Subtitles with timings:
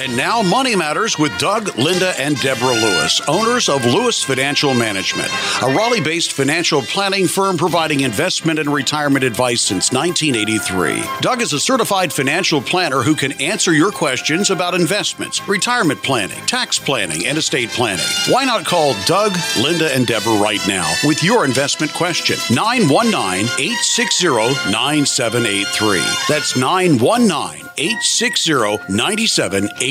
[0.00, 5.28] And now, Money Matters with Doug, Linda, and Deborah Lewis, owners of Lewis Financial Management,
[5.62, 11.04] a Raleigh based financial planning firm providing investment and retirement advice since 1983.
[11.20, 16.40] Doug is a certified financial planner who can answer your questions about investments, retirement planning,
[16.46, 18.06] tax planning, and estate planning.
[18.30, 22.38] Why not call Doug, Linda, and Deborah right now with your investment question?
[22.50, 24.28] 919 860
[24.72, 26.00] 9783.
[26.26, 29.90] That's 919 860 9783.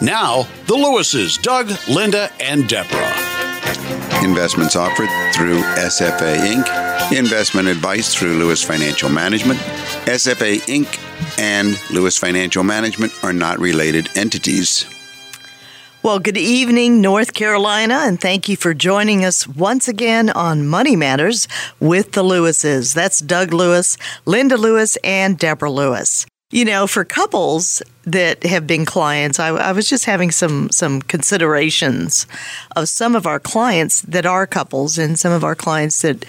[0.00, 3.14] Now, the Lewises, Doug, Linda, and Deborah.
[4.22, 7.12] Investments offered through SFA Inc.
[7.12, 9.58] Investment advice through Lewis Financial Management.
[10.06, 10.98] SFA Inc.
[11.38, 14.86] and Lewis Financial Management are not related entities.
[16.04, 20.96] Well, good evening, North Carolina, and thank you for joining us once again on Money
[20.96, 21.48] Matters
[21.80, 22.92] with the Lewises.
[22.92, 23.96] That's Doug Lewis,
[24.26, 26.26] Linda Lewis, and Deborah Lewis.
[26.54, 31.02] You know, for couples that have been clients, I, I, was just having some some
[31.02, 32.28] considerations
[32.76, 36.24] of some of our clients that are couples, and some of our clients that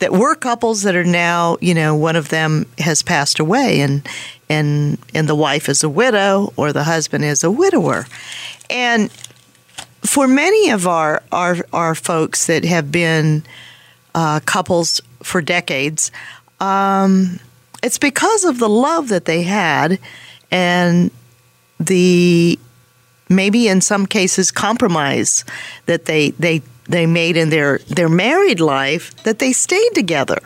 [0.00, 4.06] that were couples that are now, you know, one of them has passed away, and
[4.50, 8.06] and and the wife is a widow or the husband is a widower,
[8.68, 9.10] and
[10.02, 13.44] for many of our our, our folks that have been
[14.14, 16.12] uh, couples for decades.
[16.60, 17.40] Um,
[17.82, 19.98] it's because of the love that they had
[20.50, 21.10] and
[21.78, 22.58] the
[23.28, 25.44] maybe in some cases compromise
[25.86, 30.40] that they they they made in their their married life that they stayed together.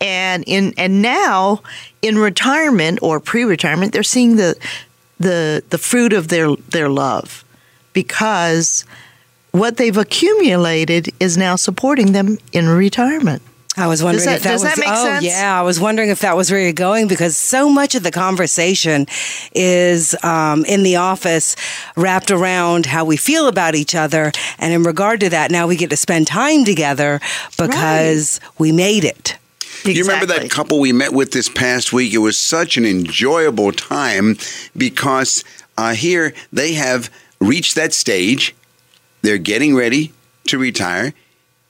[0.00, 1.62] And in and now
[2.02, 4.56] in retirement or pre-retirement they're seeing the
[5.18, 7.44] the the fruit of their their love
[7.92, 8.84] because
[9.52, 13.42] what they've accumulated is now supporting them in retirement
[13.80, 15.24] I was wondering that, if that does was that make oh sense?
[15.24, 18.10] yeah, I was wondering if that was where you're going because so much of the
[18.10, 19.06] conversation
[19.54, 21.56] is um, in the office
[21.96, 25.76] wrapped around how we feel about each other, and in regard to that, now we
[25.76, 27.20] get to spend time together
[27.56, 28.60] because right.
[28.60, 29.38] we made it.
[29.60, 29.94] Exactly.
[29.94, 32.12] You remember that couple we met with this past week?
[32.12, 34.36] It was such an enjoyable time
[34.76, 35.42] because
[35.78, 37.10] uh, here they have
[37.40, 38.54] reached that stage.
[39.22, 40.12] They're getting ready
[40.48, 41.14] to retire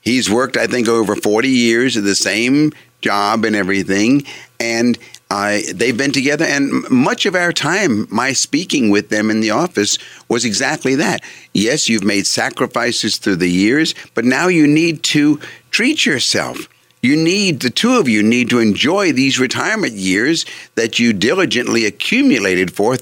[0.00, 4.24] He's worked, I think, over 40 years at the same job and everything.
[4.58, 4.98] And
[5.30, 9.98] they've been together, and much of our time, my speaking with them in the office
[10.28, 11.22] was exactly that.
[11.54, 15.40] Yes, you've made sacrifices through the years, but now you need to
[15.70, 16.68] treat yourself.
[17.02, 20.44] You need, the two of you need to enjoy these retirement years
[20.74, 22.96] that you diligently accumulated for,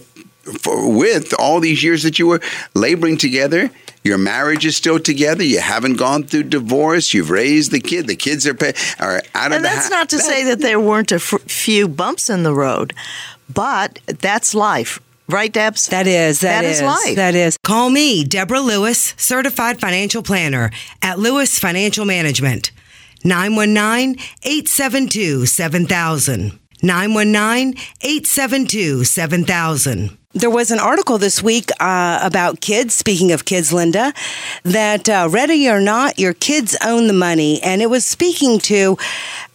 [0.60, 2.40] for with all these years that you were
[2.74, 3.70] laboring together
[4.08, 5.44] your marriage is still together.
[5.44, 7.12] You haven't gone through divorce.
[7.12, 8.06] You've raised the kid.
[8.06, 10.22] The kids are, pay, are out and of the And that's ha- not to that,
[10.24, 12.94] say that there weren't a f- few bumps in the road,
[13.52, 14.98] but that's life.
[15.28, 15.88] Right, Debs?
[15.88, 16.40] That is.
[16.40, 17.16] that, that is, is life.
[17.16, 17.58] That is.
[17.58, 20.70] Call me, Deborah Lewis, certified financial planner
[21.02, 22.70] at Lewis Financial Management.
[23.24, 26.58] 919 872 7000.
[26.82, 30.18] 919 872 7000.
[30.34, 34.12] There was an article this week uh, about kids, speaking of kids, Linda,
[34.62, 37.62] that uh, ready or not, your kids own the money.
[37.62, 38.98] And it was speaking to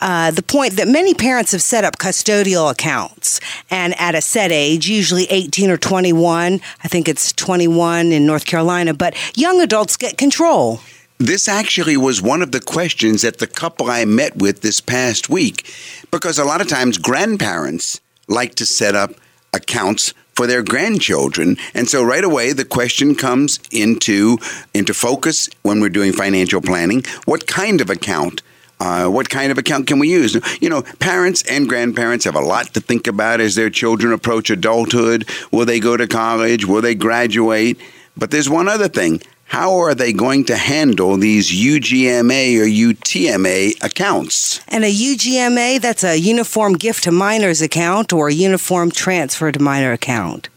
[0.01, 3.39] uh, the point that many parents have set up custodial accounts.
[3.69, 8.45] And at a set age, usually 18 or 21, I think it's 21 in North
[8.45, 10.81] Carolina, but young adults get control.
[11.19, 15.29] This actually was one of the questions that the couple I met with this past
[15.29, 15.71] week,
[16.11, 19.11] because a lot of times grandparents like to set up
[19.53, 21.57] accounts for their grandchildren.
[21.73, 24.37] And so right away the question comes into
[24.73, 27.03] into focus when we're doing financial planning.
[27.25, 28.41] What kind of account?
[28.79, 30.35] Uh, what kind of account can we use?
[30.59, 34.49] You know, parents and grandparents have a lot to think about as their children approach
[34.49, 35.29] adulthood.
[35.51, 36.65] Will they go to college?
[36.65, 37.79] Will they graduate?
[38.17, 39.21] But there's one other thing.
[39.53, 44.59] How are they going to handle these UGMA or UTMA accounts?
[44.67, 49.59] And a UGMA, that's a Uniform Gift to Minors account or a Uniform Transfer to
[49.61, 50.49] Minor account.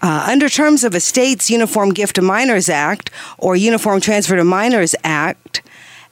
[0.00, 4.44] Uh, under terms of a state's Uniform Gift to Minors Act or Uniform Transfer to
[4.44, 5.60] Minors Act,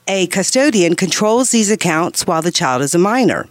[0.08, 3.46] a custodian controls these accounts while the child is a minor.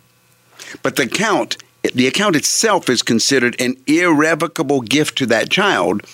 [0.81, 1.55] But the account,
[1.95, 6.05] the account itself is considered an irrevocable gift to that child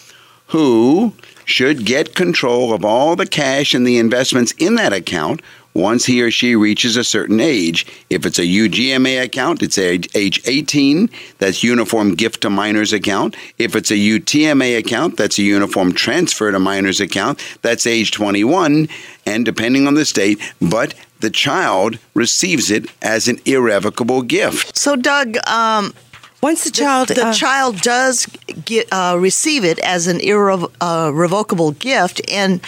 [0.50, 1.14] who
[1.50, 5.42] should get control of all the cash and the investments in that account
[5.74, 7.86] once he or she reaches a certain age.
[8.10, 13.36] If it's a UGMA account, it's age, age 18, that's Uniform Gift to Minors account.
[13.58, 18.90] If it's a UTMA account, that's a Uniform Transfer to Minors account, that's age 21,
[19.26, 24.76] and depending on the state, but the child receives it as an irrevocable gift.
[24.76, 25.94] So, Doug, um,
[26.42, 28.26] Once the child, the, the uh, child does
[28.66, 32.62] get uh, receive it as an irrevocable gift, and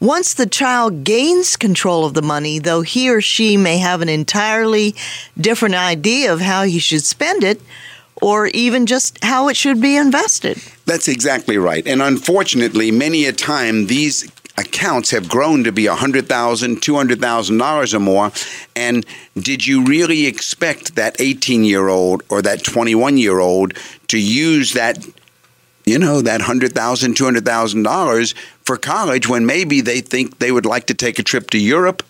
[0.00, 4.08] once the child gains control of the money, though he or she may have an
[4.08, 4.94] entirely
[5.38, 7.60] different idea of how he should spend it,
[8.22, 10.58] or even just how it should be invested.
[10.86, 11.86] That's exactly right.
[11.86, 18.32] And unfortunately, many a time these accounts have grown to be $100,000, $200,000 or more.
[18.74, 19.06] And
[19.36, 23.74] did you really expect that 18 year old or that 21 year old
[24.08, 25.06] to use that,
[25.84, 28.34] you know, that $100,000, $200,000
[28.64, 32.02] for college when maybe they think they would like to take a trip to Europe?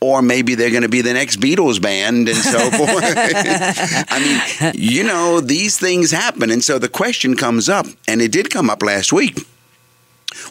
[0.00, 3.14] Or maybe they're going to be the next Beatles band and so forth.
[3.16, 6.50] I mean, you know, these things happen.
[6.50, 9.46] And so the question comes up, and it did come up last week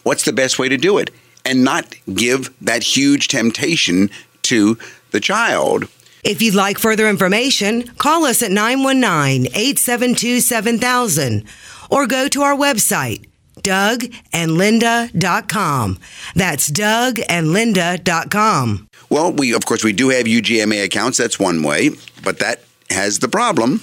[0.02, 1.10] what's the best way to do it?
[1.44, 4.10] And not give that huge temptation
[4.42, 4.76] to
[5.10, 5.88] the child.
[6.22, 11.44] If you'd like further information, call us at 919 872 7000
[11.90, 13.26] or go to our website,
[13.62, 15.98] dougandlinda.com.
[16.34, 18.88] That's dougandlinda.com.
[19.10, 21.90] Well, we of course we do have UGMA accounts, that's one way,
[22.22, 23.82] but that has the problem.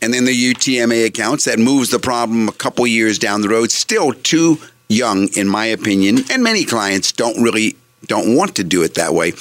[0.00, 3.70] And then the UTMA accounts that moves the problem a couple years down the road,
[3.70, 4.58] still too
[4.88, 7.76] young, in my opinion, and many clients don't really
[8.06, 9.32] don't want to do it that way.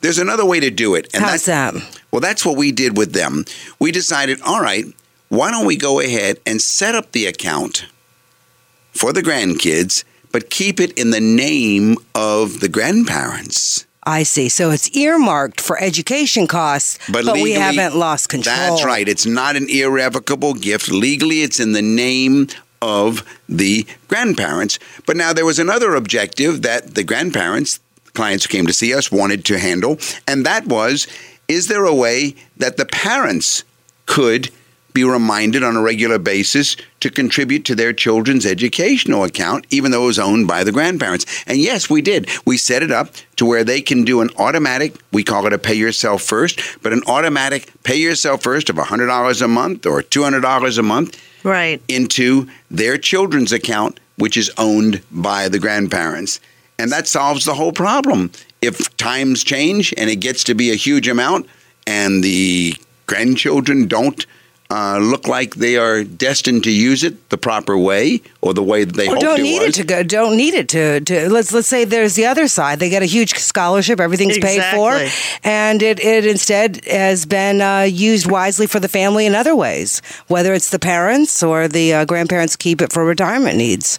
[0.00, 1.08] There's another way to do it.
[1.14, 1.74] And How's that?
[2.10, 3.44] Well, that's what we did with them.
[3.78, 4.84] We decided, all right,
[5.28, 7.86] why don't we go ahead and set up the account
[8.92, 13.86] for the grandkids, but keep it in the name of the grandparents?
[14.04, 14.48] I see.
[14.48, 18.56] So it's earmarked for education costs, but, but legally, we haven't lost control.
[18.56, 19.08] That's right.
[19.08, 20.90] It's not an irrevocable gift.
[20.90, 22.48] Legally, it's in the name
[22.82, 24.78] of the grandparents.
[25.06, 27.80] But now there was another objective that the grandparents,
[28.12, 31.06] clients who came to see us, wanted to handle, and that was
[31.48, 33.64] is there a way that the parents
[34.06, 34.50] could
[34.94, 40.04] be reminded on a regular basis to contribute to their children's educational account, even though
[40.04, 41.24] it was owned by the grandparents.
[41.46, 42.28] And yes, we did.
[42.44, 45.58] We set it up to where they can do an automatic, we call it a
[45.58, 50.78] pay yourself first, but an automatic pay yourself first of $100 a month or $200
[50.78, 51.82] a month right.
[51.88, 56.40] into their children's account, which is owned by the grandparents.
[56.78, 58.30] And that solves the whole problem.
[58.60, 61.46] If times change and it gets to be a huge amount
[61.86, 62.74] and the
[63.06, 64.24] grandchildren don't
[64.72, 68.84] uh, look like they are destined to use it the proper way or the way
[68.84, 69.68] that they or hoped don't it need was.
[69.68, 70.02] it to go.
[70.02, 72.78] Don't need it to, to let's let's say there's the other side.
[72.78, 74.62] They get a huge scholarship, everything's exactly.
[74.62, 79.34] paid for, and it it instead has been uh, used wisely for the family in
[79.34, 80.00] other ways.
[80.28, 83.98] Whether it's the parents or the uh, grandparents keep it for retirement needs.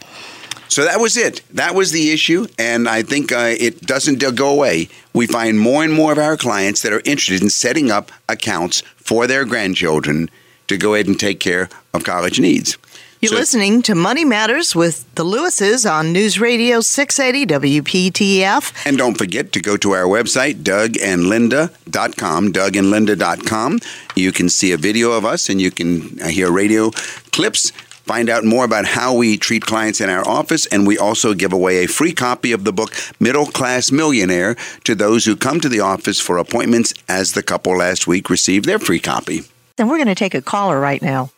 [0.69, 1.43] So that was it.
[1.51, 4.89] That was the issue, and I think uh, it doesn't go away.
[5.13, 8.81] We find more and more of our clients that are interested in setting up accounts
[8.95, 10.31] for their grandchildren
[10.67, 12.77] to go ahead and take care of college needs.
[13.21, 18.85] You're so, listening to Money Matters with the Lewises on News Radio 680 WPTF.
[18.85, 23.79] And don't forget to go to our website, dougandlinda.com, dougandlinda.com.
[24.15, 26.91] You can see a video of us and you can uh, hear radio
[27.31, 27.71] clips
[28.05, 31.53] Find out more about how we treat clients in our office, and we also give
[31.53, 35.69] away a free copy of the book Middle Class Millionaire to those who come to
[35.69, 39.43] the office for appointments, as the couple last week received their free copy.
[39.77, 41.31] Then we're going to take a caller right now.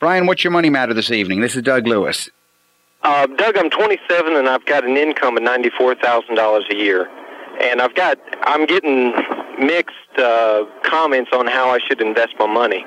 [0.00, 1.40] Brian, what's your money matter this evening?
[1.40, 2.28] This is Doug Lewis.
[3.02, 7.08] Uh, Doug, I'm 27 and I've got an income of $94,000 a year.
[7.60, 9.12] And I've got, I'm getting
[9.58, 12.84] mixed uh, comments on how I should invest my money.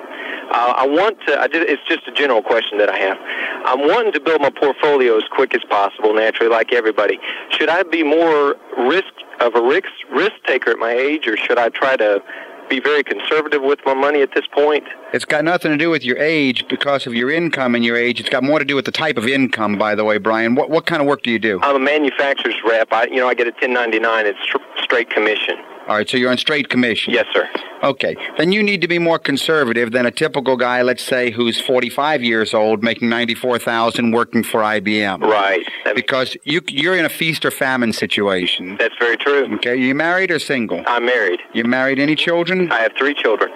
[0.51, 3.17] Uh, I want to, I did, it's just a general question that I have.
[3.65, 7.19] I'm wanting to build my portfolio as quick as possible, naturally, like everybody.
[7.49, 11.57] Should I be more risk of a risk, risk taker at my age, or should
[11.57, 12.21] I try to
[12.69, 14.83] be very conservative with my money at this point.
[15.13, 18.19] It's got nothing to do with your age because of your income and your age.
[18.19, 20.55] It's got more to do with the type of income, by the way, Brian.
[20.55, 21.59] What what kind of work do you do?
[21.61, 22.91] I'm a manufacturer's rep.
[22.91, 24.25] I you know I get a 1099.
[24.25, 24.39] It's
[24.83, 25.57] straight commission.
[25.87, 27.13] All right, so you're on straight commission.
[27.13, 27.49] Yes, sir.
[27.83, 31.59] Okay, then you need to be more conservative than a typical guy, let's say, who's
[31.59, 35.21] 45 years old, making 94,000, working for IBM.
[35.21, 35.67] Right.
[35.93, 38.77] because you you're in a feast or famine situation.
[38.77, 39.53] That's very true.
[39.55, 40.83] Okay, you married or single?
[40.87, 41.41] I'm married.
[41.53, 41.99] You married?
[41.99, 42.71] Any children?
[42.71, 43.51] I have three children.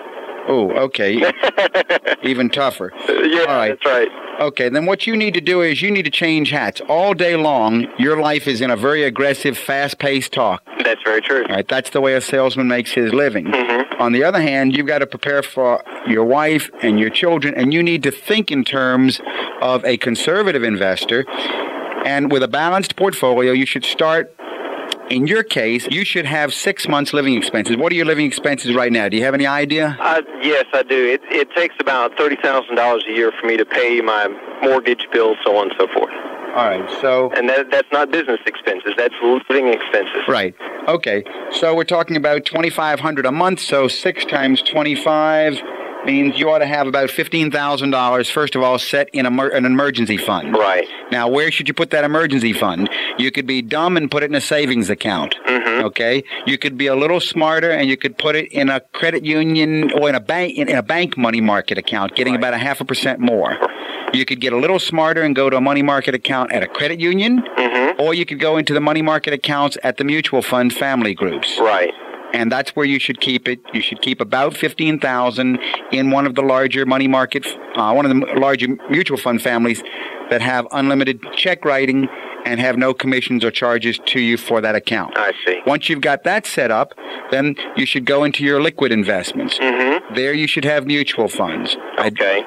[0.48, 1.32] Oh, okay.
[2.24, 2.94] Even tougher.
[3.08, 3.70] Yeah, right.
[3.70, 4.10] that's right.
[4.40, 6.80] Okay, then what you need to do is you need to change hats.
[6.88, 10.64] All day long, your life is in a very aggressive, fast paced talk.
[10.84, 11.44] That's very true.
[11.50, 13.46] All right, that's the way a salesman makes his living.
[13.48, 14.02] Mm-hmm.
[14.02, 17.74] On the other hand, you've got to prepare for your wife and your children, and
[17.74, 19.20] you need to think in terms
[19.62, 21.26] of a conservative investor.
[22.06, 24.37] And with a balanced portfolio, you should start
[25.10, 27.78] in your case, you should have six months living expenses.
[27.78, 29.10] What are your living expenses right now?
[29.10, 29.98] Do you have any idea?
[30.00, 31.06] Uh, yes, I do.
[31.08, 34.28] It, it takes about $30,000 a year for me to pay my
[34.62, 36.12] mortgage bill, so on and so forth.
[36.56, 37.32] All right, so.
[37.34, 40.24] And that, that's not business expenses, that's living expenses.
[40.28, 40.56] Right.
[40.88, 41.24] Okay.
[41.52, 45.62] So we're talking about 2500 a month, so 6 times 25
[46.08, 50.18] means you ought to have about $15,000 first of all set in a, an emergency
[50.18, 50.54] fund.
[50.58, 50.88] Right.
[51.12, 52.90] Now, where should you put that emergency fund?
[53.18, 55.36] You could be dumb and put it in a savings account.
[55.46, 55.86] Mm-hmm.
[55.86, 56.24] Okay?
[56.46, 59.92] You could be a little smarter and you could put it in a credit union
[59.92, 62.40] or in a bank in, a bank money market account, getting Right.
[62.40, 63.58] about a half a percent more.
[64.14, 66.68] You could get a little smarter and go to a money market account at a
[66.68, 68.02] credit union, Mm-hmm.
[68.02, 71.58] or you could go into the money market accounts at the mutual fund family groups
[71.60, 71.94] Right.
[72.34, 73.60] And that's where you should keep it.
[73.74, 75.60] You should keep about fifteen thousand
[75.92, 79.82] in one of the larger money market, uh, one of the larger mutual fund families
[80.30, 82.08] that have unlimited check writing
[82.46, 85.18] and have no commissions or charges to you for that account.
[85.18, 85.62] I see.
[85.66, 86.94] Once you've got that set up,
[87.32, 89.58] then you should go into your liquid investments.
[89.58, 90.16] Mm-hmm.
[90.16, 91.76] There, you should have mutual funds.
[91.98, 92.44] I, Okay.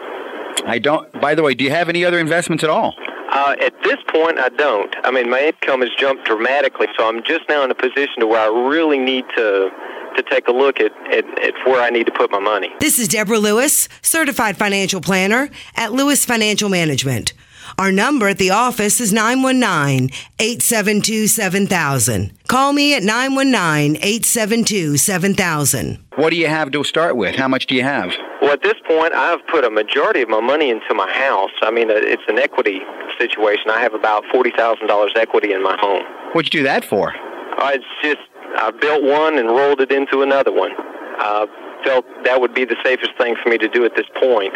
[0.67, 1.11] I don't.
[1.21, 2.95] By the way, do you have any other investments at all?
[3.33, 4.95] Uh, at this point, I don't.
[5.05, 8.27] I mean, my income has jumped dramatically, so I'm just now in a position to
[8.27, 9.71] where I really need to
[10.17, 12.69] to take a look at, at, at where I need to put my money.
[12.81, 17.33] This is Deborah Lewis, certified financial planner at Lewis Financial Management.
[17.79, 20.11] Our number at the office is 919
[20.41, 22.33] 872 7000.
[22.49, 25.99] Call me at 919 872 7000.
[26.17, 27.37] What do you have to start with?
[27.37, 28.13] How much do you have?
[28.51, 31.51] At this point, I've put a majority of my money into my house.
[31.63, 32.81] I mean, uh, it's an equity
[33.19, 33.71] situation.
[33.71, 36.03] I have about forty thousand dollars equity in my home.
[36.33, 37.13] What'd you do that for?
[37.17, 38.19] I just
[38.57, 40.73] I built one and rolled it into another one.
[40.77, 41.47] I
[41.85, 44.55] felt that would be the safest thing for me to do at this point,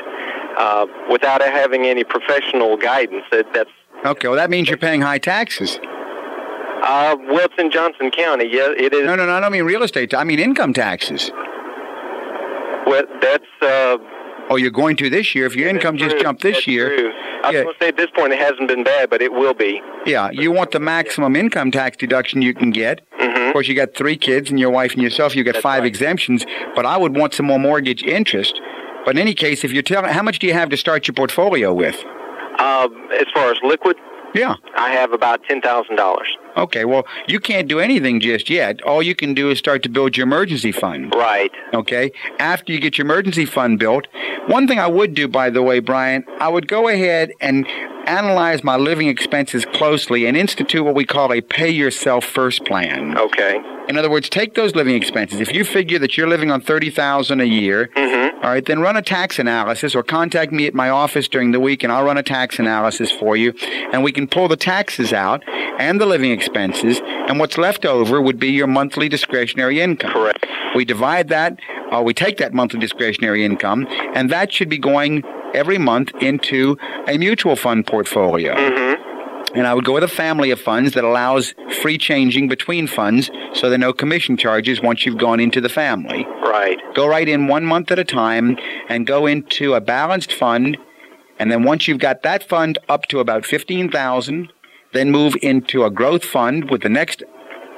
[0.59, 3.25] uh, without having any professional guidance.
[3.31, 3.71] That, that's
[4.05, 5.79] Okay, well that means you're paying high taxes.
[6.83, 8.47] uh, well, it's in Johnston County.
[8.51, 9.07] Yeah, it is.
[9.07, 9.33] No, no, no.
[9.33, 10.13] I don't mean real estate.
[10.15, 11.31] I mean income taxes.
[12.87, 13.45] Well, that's.
[13.63, 13.99] Uh,
[14.51, 15.47] Oh, you're going to this year.
[15.47, 17.11] If your income that's just jumped this That's year, true.
[17.43, 17.63] I was Yeah.
[17.63, 19.81] going to say at this point it hasn't been bad, but it will be.
[20.05, 23.01] yeah, you want the maximum income tax deduction you can get.
[23.19, 25.35] Of course, you got three kids and your wife and yourself.
[25.35, 25.87] You got That's five right.
[25.87, 26.45] exemptions.
[26.77, 28.61] But I would want some more mortgage interest.
[29.07, 31.15] But in any case, if you're telling, how much do you have to start your
[31.15, 31.97] portfolio with?
[32.59, 32.89] Uh,
[33.19, 33.97] as far as liquid,
[34.35, 34.57] Yeah.
[34.77, 36.29] I have about ten thousand dollars.
[36.57, 36.85] Okay.
[36.85, 38.83] Well, you can't do anything just yet.
[38.83, 41.13] All you can do is start to build your emergency fund.
[41.15, 41.51] Right.
[41.73, 42.13] okay?
[42.39, 44.07] After you get your emergency fund built,
[44.47, 47.67] one thing I would do, by the way, Brian, I would go ahead and
[48.07, 53.17] analyze my living expenses closely and institute what we call a pay yourself first plan.
[53.19, 53.61] Okay.
[53.89, 55.41] In other words, take those living expenses.
[55.41, 58.37] If you figure that you're living on thirty thousand a year, mm-hmm.
[58.37, 61.61] all right, then run a tax analysis or contact me at my office during the
[61.61, 63.53] week and I'll run a tax analysis for you
[63.93, 65.43] and we can pull the taxes out
[65.79, 70.13] and the living expenses and what's left over would be your monthly discretionary income.
[70.13, 70.47] Correct.
[70.75, 71.59] We divide that,
[71.93, 75.23] or we take that monthly discretionary income, and that should be going
[75.55, 76.77] every month into
[77.07, 78.55] a mutual fund portfolio.
[78.55, 78.84] Mm-hmm.
[79.55, 83.31] And I would go with a family of funds that allows free changing between funds
[83.53, 86.27] so there are no commission charges once you've gone into the family.
[86.43, 86.79] Right.
[86.95, 88.59] Go right in one month at a time
[88.89, 90.77] and go into a balanced fund.
[91.39, 94.53] And then once you've got that fund up to about 15,000,
[94.93, 97.23] then move into a growth fund with the next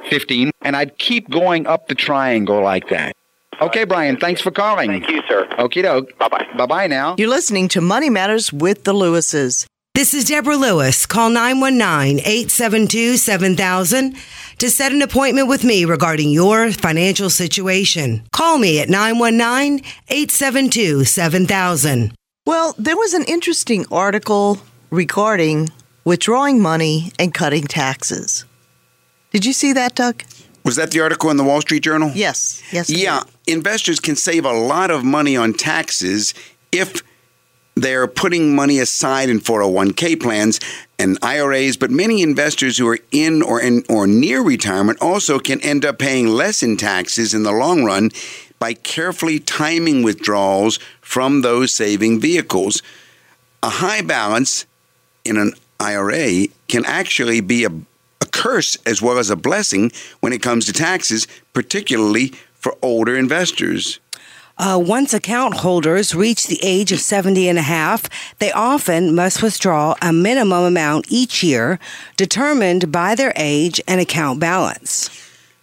[0.08, 0.50] 15.
[0.62, 3.14] And I'd keep going up the triangle like that.
[3.60, 4.90] Okay, Brian, thanks for calling.
[4.90, 5.46] Thank you, sir.
[5.58, 6.16] Okie doke.
[6.18, 6.46] Bye bye.
[6.56, 7.16] Bye bye now.
[7.18, 9.66] You're listening to Money Matters with the Lewises.
[9.96, 11.06] This is Deborah Lewis.
[11.06, 14.14] Call 919 872 7000
[14.58, 18.22] to set an appointment with me regarding your financial situation.
[18.30, 22.12] Call me at 919 872 7000.
[22.44, 24.58] Well, there was an interesting article
[24.90, 25.70] regarding
[26.04, 28.44] withdrawing money and cutting taxes.
[29.32, 30.24] Did you see that, Doug?
[30.62, 32.12] Was that the article in the Wall Street Journal?
[32.14, 32.62] Yes.
[32.70, 32.90] Yes.
[32.90, 36.34] Yeah, investors can save a lot of money on taxes
[36.70, 37.02] if
[37.76, 40.58] they're putting money aside in 401k plans
[40.98, 45.60] and IRAs, but many investors who are in or in or near retirement also can
[45.60, 48.10] end up paying less in taxes in the long run
[48.58, 52.82] by carefully timing withdrawals from those saving vehicles.
[53.62, 54.64] A high balance
[55.24, 57.70] in an IRA can actually be a,
[58.22, 63.14] a curse as well as a blessing when it comes to taxes, particularly for older
[63.14, 64.00] investors.
[64.58, 68.08] Uh, once account holders reach the age of 70 and a half,
[68.38, 71.78] they often must withdraw a minimum amount each year
[72.16, 75.10] determined by their age and account balance.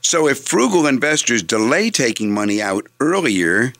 [0.02, 3.74] So if frugal investors delay taking money out earlier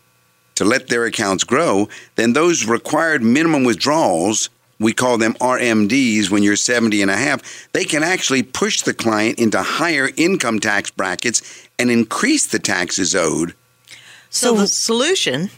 [0.56, 6.44] to let their accounts grow, then those required minimum withdrawals we call them RMDs when
[6.44, 10.92] you're 70 and a half, they can actually push the client into higher income tax
[10.92, 13.54] brackets and increase the taxes owed.
[14.34, 15.52] So, the solution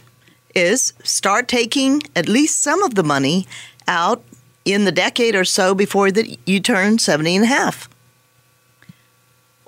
[0.54, 3.46] is start taking at least some of the money
[3.88, 4.22] out
[4.66, 7.88] in the decade or so before that you turn 70 and a half.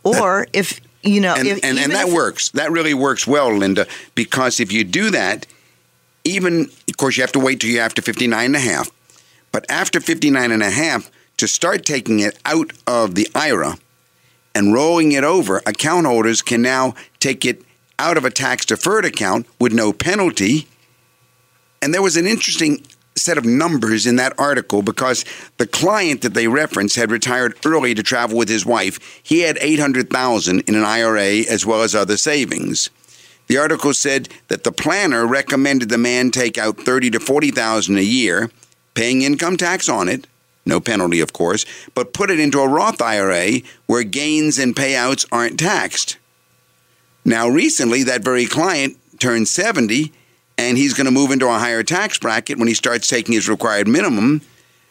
[0.05, 2.51] Or if you know, and, if, and, and that if- works.
[2.51, 5.47] That really works well, Linda, because if you do that,
[6.25, 8.91] even, of course, you have to wait till you're after 59 and a half.
[9.53, 13.79] But after 59 and a half, to start taking it out of the IRA
[14.55, 17.63] and rolling it over, account holders can now take it
[17.99, 20.69] out of a tax deferred account with no penalty.
[21.83, 22.85] And there was an interesting
[23.17, 25.25] set of numbers in that article because
[25.59, 29.21] the client that they referenced had retired early to travel with his wife.
[29.23, 32.91] He had 800,000 in an IRA as well as other savings.
[33.49, 38.03] The article said that the planner recommended the man take out 30 to 40,000 a
[38.03, 38.51] year,
[38.95, 40.27] paying income tax on it,
[40.67, 41.65] no penalty of course,
[41.95, 46.18] but put it into a Roth IRA where gains and payouts aren't taxed.
[47.29, 50.13] Now recently that very client turned 70
[50.57, 53.49] and he's going to move into a higher tax bracket when he starts taking his
[53.49, 54.41] required minimum.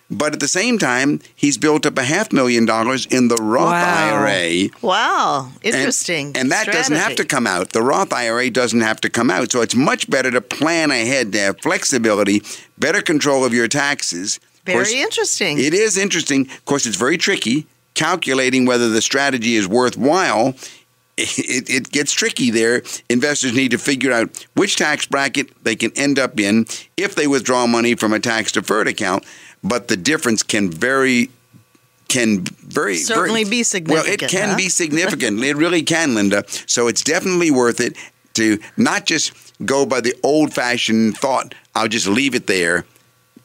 [0.09, 3.71] But at the same time, he's built up a half million dollars in the Roth
[3.71, 4.23] Wow.
[4.23, 4.69] IRA.
[4.81, 6.31] Wow, And- interesting.
[6.35, 7.71] And, that doesn't have to come out.
[7.73, 9.51] The Roth IRA doesn't have to come out.
[9.51, 12.41] So it's much better to plan ahead, to have flexibility,
[12.77, 14.39] better control of your taxes.
[14.65, 15.59] Very course, interesting.
[15.59, 16.41] It is interesting.
[16.41, 17.65] Of course, it's very tricky.
[17.93, 20.55] Calculating whether the strategy is worthwhile,
[21.17, 22.83] it, it gets tricky there.
[23.09, 27.27] Investors need to figure out which tax bracket they can end up in if they
[27.27, 29.23] withdraw money from a tax deferred account.
[29.63, 31.29] But the difference can vary.
[32.09, 34.07] Can very Certainly very- be significant.
[34.07, 34.55] Well, it can huh?
[34.55, 35.43] be significant.
[35.43, 36.45] it really can, Linda.
[36.65, 37.97] So it's definitely worth it
[38.35, 39.33] to not just
[39.65, 42.85] go by the old fashioned thought, I'll just leave it there,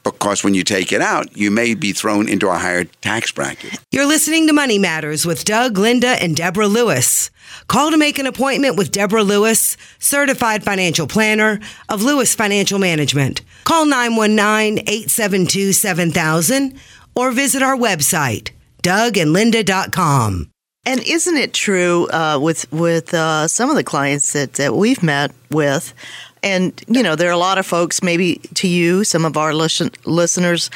[0.03, 3.79] because when you take it out, you may be thrown into a higher tax bracket.
[3.91, 7.31] You're listening to Money Matters with Doug, Linda, and Deborah Lewis.
[7.73, 13.41] Call to make an appointment with Deborah Lewis, certified financial planner of Lewis Financial Management.
[13.63, 16.79] Call 919 872 7000
[17.15, 18.51] or visit our website,
[18.83, 20.51] dougandlinda.com.
[20.85, 25.01] And isn't it true uh, with with uh, some of the clients that, that we've
[25.01, 25.95] met with,
[26.43, 29.51] and you know there are a lot of folks, maybe to you, some of our
[29.51, 30.69] listen, listeners,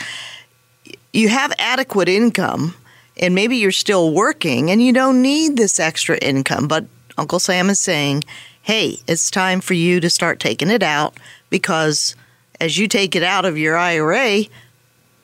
[1.13, 2.73] you have adequate income,
[3.17, 6.67] and maybe you're still working, and you don't need this extra income.
[6.67, 6.85] But
[7.17, 8.23] Uncle Sam is saying,
[8.61, 11.17] "Hey, it's time for you to start taking it out
[11.49, 12.15] because
[12.59, 14.45] as you take it out of your IRA,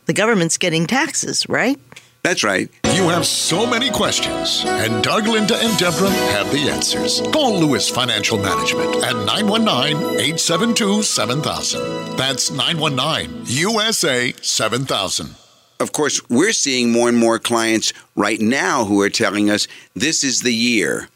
[0.06, 1.80] the government's getting taxes, right?"
[2.24, 2.70] That's right.
[2.96, 7.22] You have so many questions, and Doug, Linda, and Deborah have the answers.
[7.34, 12.16] Call Lewis Financial Management at 919 872 7000.
[12.16, 15.36] That's 919 USA 7000.
[15.82, 20.24] Of course, we're seeing more and more clients right now who are telling us this
[20.24, 21.10] is the year.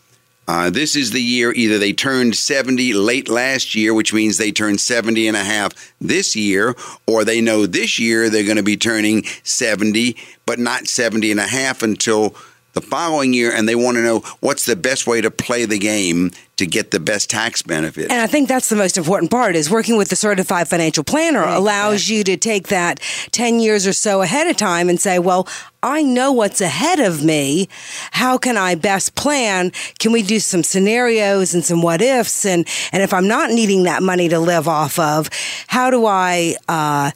[0.48, 4.52] Uh, this is the year either they turned 70 late last year, which means they
[4.52, 6.74] turned 70 and a half this year,
[7.06, 11.40] or they know this year they're going to be turning 70, but not 70 and
[11.40, 12.34] a half until
[12.78, 15.80] the following year, and they want to know what's the best way to play the
[15.80, 18.12] game to get the best tax benefit.
[18.12, 21.44] And I think that's the most important part is working with the certified financial planner
[21.44, 23.00] allows you to take that
[23.32, 25.48] 10 years or so ahead of time and say, well,
[25.82, 27.68] I know what's ahead of me.
[28.12, 29.72] How can I best plan?
[29.98, 32.46] Can we do some scenarios and some what ifs?
[32.46, 35.30] And, and if I'm not needing that money to live off of,
[35.68, 37.12] how do I, uh,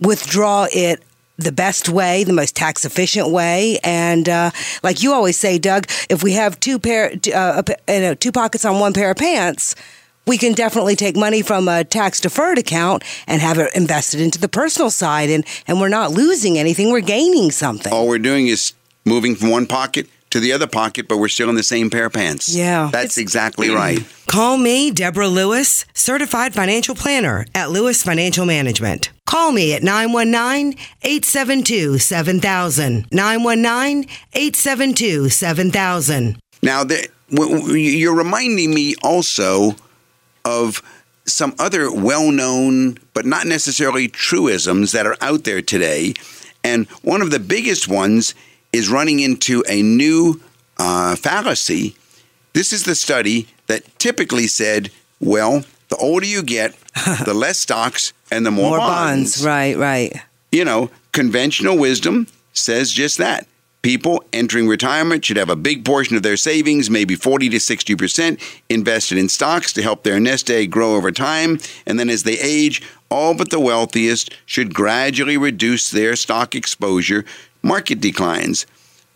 [0.00, 1.02] withdraw it
[1.42, 4.50] the best way, the most tax efficient way, and uh,
[4.82, 8.64] like you always say, Doug, if we have two pair, uh, you know, two pockets
[8.64, 9.74] on one pair of pants,
[10.26, 14.38] we can definitely take money from a tax deferred account and have it invested into
[14.38, 17.92] the personal side, and and we're not losing anything, we're gaining something.
[17.92, 18.74] All we're doing is
[19.04, 22.06] moving from one pocket to the other pocket, but we're still in the same pair
[22.06, 22.54] of pants.
[22.54, 22.88] Yeah.
[22.92, 23.98] That's exactly right.
[24.26, 29.10] Call me, Deborah Lewis, certified financial planner at Lewis Financial Management.
[29.26, 33.06] Call me at 919 872 7000.
[33.12, 36.38] 919 872 7000.
[36.62, 39.74] Now, the, you're reminding me also
[40.44, 40.82] of
[41.26, 46.14] some other well known, but not necessarily truisms that are out there today.
[46.62, 48.34] And one of the biggest ones
[48.72, 50.40] is running into a new
[50.78, 51.96] uh, fallacy.
[52.52, 56.74] This is the study that typically said, well, the older you get,
[57.24, 60.12] the less stocks and the more, More bonds, right, right.
[60.52, 63.46] you know, conventional wisdom says just that.
[63.82, 68.40] people entering retirement should have a big portion of their savings, maybe 40 to 60%,
[68.68, 71.58] invested in stocks to help their nest egg grow over time.
[71.86, 77.24] And then as they age, all but the wealthiest should gradually reduce their stock exposure.
[77.62, 78.66] Market declines.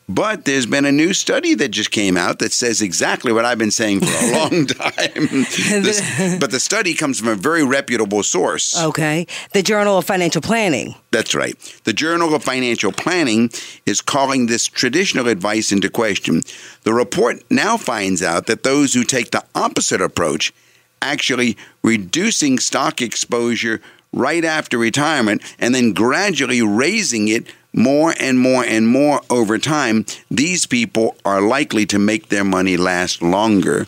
[0.06, 3.56] But there's been a new study that just came out that says exactly what I've
[3.56, 5.44] been saying for a long time.
[5.84, 8.78] This, but the study comes from a very reputable source.
[8.78, 9.26] Okay.
[9.52, 10.94] The Journal of Financial Planning.
[11.10, 11.56] That's right.
[11.84, 13.50] The Journal of Financial Planning
[13.86, 16.42] is calling this traditional advice into question.
[16.82, 20.52] The report now finds out that those who take the opposite approach,
[21.00, 23.80] actually reducing stock exposure
[24.12, 30.06] right after retirement and then gradually raising it more and more and more over time,
[30.30, 33.86] these people are likely to make their money last longer.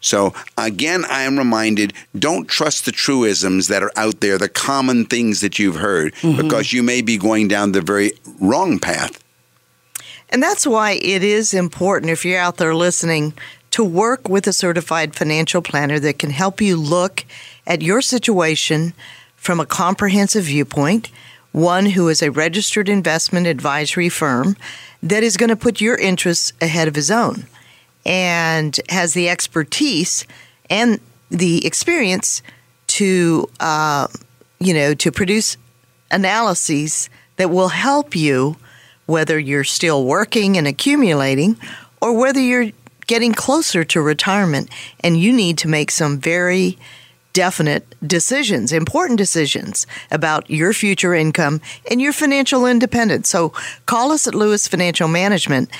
[0.00, 5.06] So, again, I am reminded don't trust the truisms that are out there, the common
[5.06, 6.42] things that you've heard, mm-hmm.
[6.42, 9.22] because you may be going down the very wrong path.
[10.28, 13.32] And that's why it is important, if you're out there listening,
[13.70, 17.24] to work with a certified financial planner that can help you look
[17.66, 18.92] at your situation
[19.36, 21.10] from a comprehensive viewpoint
[21.52, 24.56] one who is a registered investment advisory firm
[25.02, 27.46] that is going to put your interests ahead of his own
[28.04, 30.26] and has the expertise
[30.70, 30.98] and
[31.30, 32.42] the experience
[32.86, 34.06] to, uh,
[34.58, 35.56] you know, to produce
[36.10, 38.56] analyses that will help you
[39.06, 41.56] whether you're still working and accumulating
[42.00, 42.70] or whether you're
[43.06, 44.68] getting closer to retirement.
[45.00, 46.78] And you need to make some very
[47.32, 53.28] definite decisions, important decisions about your future income and your financial independence.
[53.28, 53.50] So
[53.86, 55.70] call us at Lewis Financial Management.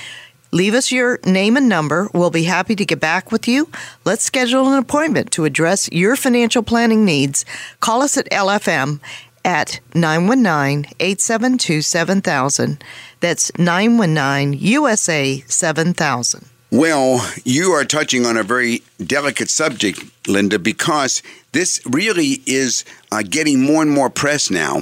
[0.51, 2.09] Leave us your name and number.
[2.13, 3.69] We'll be happy to get back with you.
[4.05, 7.43] Let's schedule an appointment to address your financial planning needs.
[7.79, 8.99] Call us at LFM
[9.43, 12.83] at 919 872 7000.
[13.19, 16.52] That's 919 USA 7000.
[16.73, 23.21] Well, you are touching on a very delicate subject, Linda, because this really is uh,
[23.21, 24.81] getting more and more press now.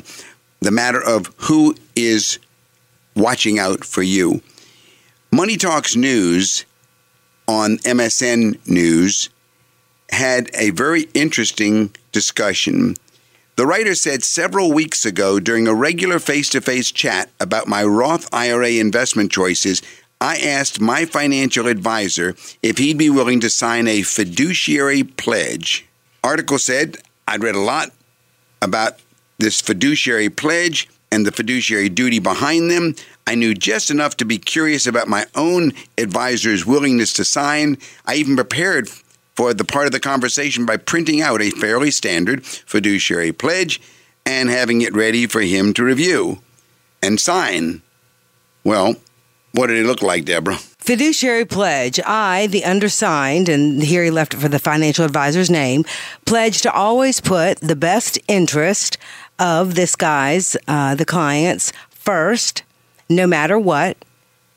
[0.62, 2.40] The matter of who is
[3.14, 4.42] watching out for you.
[5.34, 6.64] Money Talks News
[7.46, 9.30] on MSN News
[10.12, 12.96] had a very interesting discussion.
[13.58, 17.84] The writer said several weeks ago during a regular face to face chat about my
[17.84, 19.82] Roth IRA investment choices
[20.22, 25.88] I asked my financial advisor if he'd be willing to sign a fiduciary pledge.
[26.24, 27.92] Article said I'd read a lot
[28.62, 29.00] about
[29.40, 32.94] this fiduciary pledge and the fiduciary duty behind them.
[33.26, 37.80] I knew just enough to be curious about my own advisor's willingness to sign.
[38.06, 38.90] I even prepared
[39.36, 43.82] for the part of the conversation by printing out a fairly standard fiduciary pledge
[44.24, 46.44] and having it ready for him to review
[47.02, 47.82] and sign.
[48.64, 48.98] Well,
[49.52, 50.58] what did it look like, Deborah?
[50.58, 52.00] Fiduciary pledge.
[52.06, 55.86] I, the undersigned, and here he left it for the financial advisor's name,
[56.26, 58.98] pledge to always put the best interest
[59.38, 62.64] of this guy's, uh, the client's, first,
[63.10, 63.98] no matter what.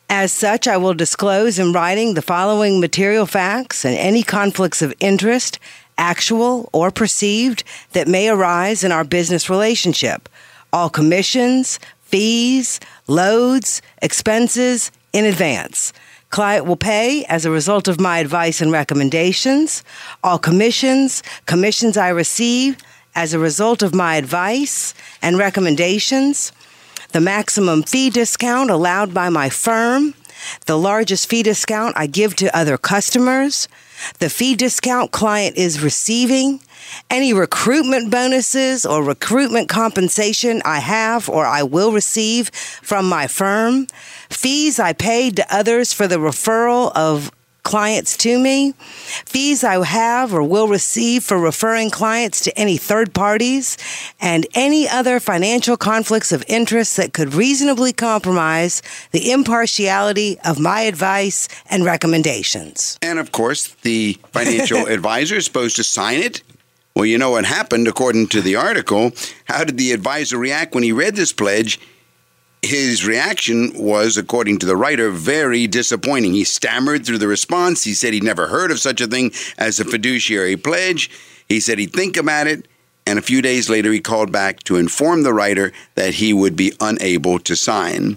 [0.08, 4.94] As such, I will disclose in writing the following material facts and any conflicts of
[5.00, 5.58] interest,
[5.98, 10.28] actual or perceived, that may arise in our business relationship.
[10.72, 11.78] All commissions,
[12.14, 15.92] fees, loads, expenses in advance.
[16.30, 19.82] Client will pay as a result of my advice and recommendations.
[20.22, 22.76] All commissions, commissions I receive
[23.16, 26.52] as a result of my advice and recommendations.
[27.10, 30.14] The maximum fee discount allowed by my firm.
[30.66, 33.66] The largest fee discount I give to other customers.
[34.20, 36.60] The fee discount client is receiving
[37.10, 43.86] any recruitment bonuses or recruitment compensation I have or I will receive from my firm,
[44.30, 47.30] fees I paid to others for the referral of
[47.64, 48.72] clients to me,
[49.26, 53.76] fees I have or will receive for referring clients to any third parties,
[54.20, 60.82] and any other financial conflicts of interest that could reasonably compromise the impartiality of my
[60.82, 62.98] advice and recommendations.
[63.02, 66.42] And of course, the financial advisor is supposed to sign it
[66.94, 69.10] well, you know what happened according to the article.
[69.46, 71.80] How did the advisor react when he read this pledge?
[72.62, 76.32] His reaction was, according to the writer, very disappointing.
[76.34, 77.82] He stammered through the response.
[77.82, 81.10] He said he'd never heard of such a thing as a fiduciary pledge.
[81.48, 82.68] He said he'd think about it.
[83.06, 86.56] And a few days later, he called back to inform the writer that he would
[86.56, 88.16] be unable to sign.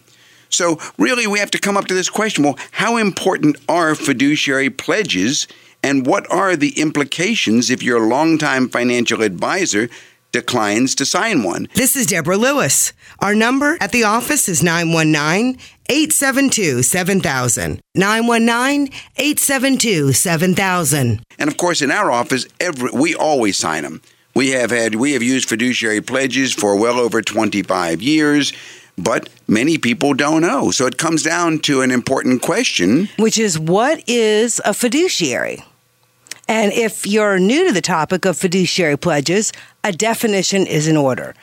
[0.49, 4.69] So, really, we have to come up to this question well, how important are fiduciary
[4.69, 5.47] pledges
[5.83, 9.89] and what are the implications if your longtime financial advisor
[10.31, 11.67] declines to sign one.
[11.73, 12.93] This is Deborah Lewis.
[13.19, 15.59] Our number at the office is 919
[15.89, 17.81] 872 7000.
[17.95, 21.23] 919 872 7000.
[21.39, 24.01] And of course, in our office, every, we always sign them.
[24.35, 28.53] We have had we have used fiduciary pledges for well over 25 years,
[28.97, 30.71] but many people don't know.
[30.71, 35.63] So it comes down to an important question, which is what is a fiduciary?
[36.47, 39.51] And if you're new to the topic of fiduciary pledges,
[39.83, 41.35] a definition is in order.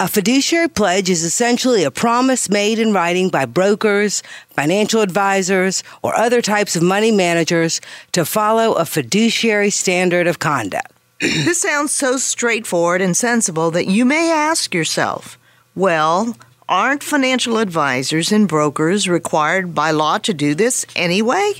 [0.00, 6.14] A fiduciary pledge is essentially a promise made in writing by brokers, financial advisors, or
[6.14, 7.80] other types of money managers
[8.12, 10.92] to follow a fiduciary standard of conduct.
[11.20, 15.36] this sounds so straightforward and sensible that you may ask yourself,
[15.74, 16.36] well,
[16.68, 21.52] aren't financial advisors and brokers required by law to do this anyway?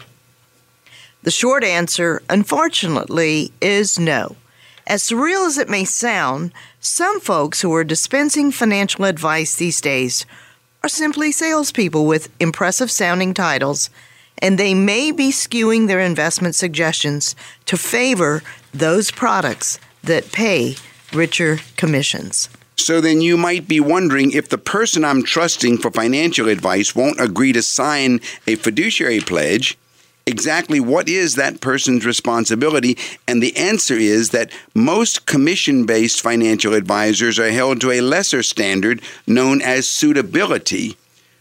[1.22, 4.36] The short answer, unfortunately, is no.
[4.86, 10.24] As surreal as it may sound, some folks who are dispensing financial advice these days
[10.82, 13.90] are simply salespeople with impressive sounding titles,
[14.40, 17.34] and they may be skewing their investment suggestions
[17.66, 18.42] to favor
[18.72, 20.76] those products that pay
[21.12, 22.48] richer commissions.
[22.78, 27.20] So then you might be wondering if the person I'm trusting for financial advice won't
[27.20, 29.76] agree to sign a fiduciary pledge
[30.28, 32.96] exactly what is that person's responsibility?
[33.26, 38.42] And the answer is that most commission based financial advisors are held to a lesser
[38.42, 40.96] standard known as suitability.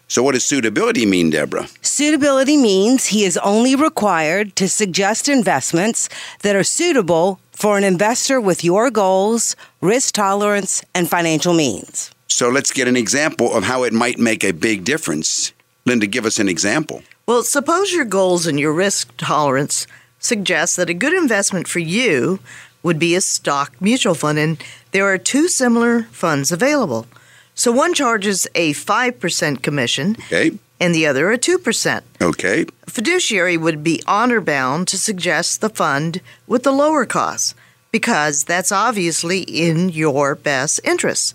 [0.10, 1.68] So, what does suitability mean, Deborah?
[1.82, 6.08] Suitability means he is only required to suggest investments
[6.44, 12.12] that are suitable for an investor with your goals, risk tolerance, and financial means.
[12.28, 15.54] So, let's get an example of how it might make a big difference.
[15.84, 17.02] Linda, give us an example.
[17.26, 19.88] Well, suppose your goals and your risk tolerance
[20.20, 22.40] suggest that a good investment for you
[22.84, 27.08] would be a stock mutual fund, and there are two similar funds available.
[27.56, 30.16] So one charges a 5% commission.
[30.26, 30.52] Okay.
[30.80, 32.02] And the other a 2%.
[32.22, 32.66] Okay.
[32.86, 37.56] A fiduciary would be honor bound to suggest the fund with the lower cost
[37.92, 41.34] because that's obviously in your best interest.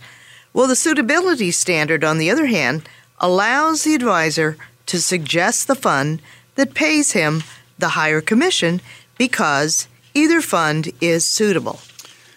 [0.52, 6.20] Well, the suitability standard, on the other hand, allows the advisor to suggest the fund
[6.54, 7.42] that pays him
[7.78, 8.80] the higher commission
[9.16, 11.80] because either fund is suitable.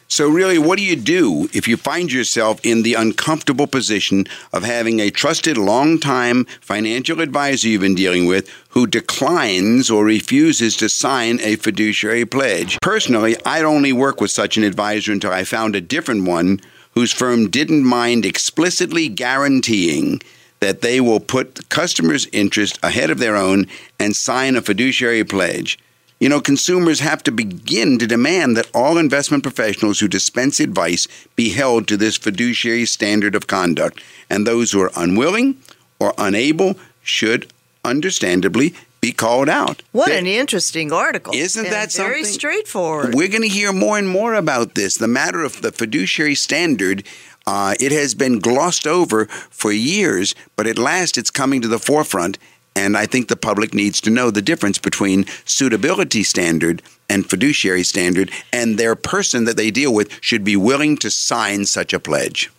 [0.07, 4.63] So, really, what do you do if you find yourself in the uncomfortable position of
[4.63, 10.89] having a trusted, long-time financial advisor you've been dealing with who declines or refuses to
[10.89, 12.77] sign a fiduciary pledge?
[12.81, 16.61] Personally, I'd only work with such an advisor until I found a different one
[16.93, 20.21] whose firm didn't mind explicitly guaranteeing
[20.59, 23.65] that they will put the customers' interest ahead of their own
[23.99, 25.77] and sign a fiduciary pledge.
[26.19, 31.07] You know, consumers have to begin to demand that all investment professionals who dispense advice
[31.35, 35.57] be held to this fiduciary standard of conduct, and those who are unwilling
[35.99, 37.51] or unable should
[37.83, 39.83] understandably be called out.
[39.91, 41.33] What an interesting article.
[41.35, 42.11] Isn't that something?
[42.11, 43.13] Very straightforward.
[43.13, 44.95] We're going to hear more and more about this.
[44.95, 47.03] The matter of the fiduciary standard
[47.47, 51.79] uh, it has been glossed over for years, but at last it's coming to the
[51.79, 52.37] forefront.
[52.75, 57.83] And I think the public needs to know the difference between suitability standard and fiduciary
[57.83, 61.99] standard, and their person that they deal with should be willing to sign such a
[61.99, 62.51] pledge.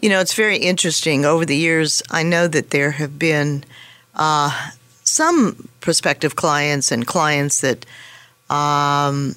[0.00, 1.24] You know, it's very interesting.
[1.24, 3.64] Over the years, I know that there have been
[4.16, 4.70] uh,
[5.04, 7.86] some prospective clients and clients that,
[8.50, 9.36] um,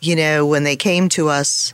[0.00, 1.72] you know, when they came to us,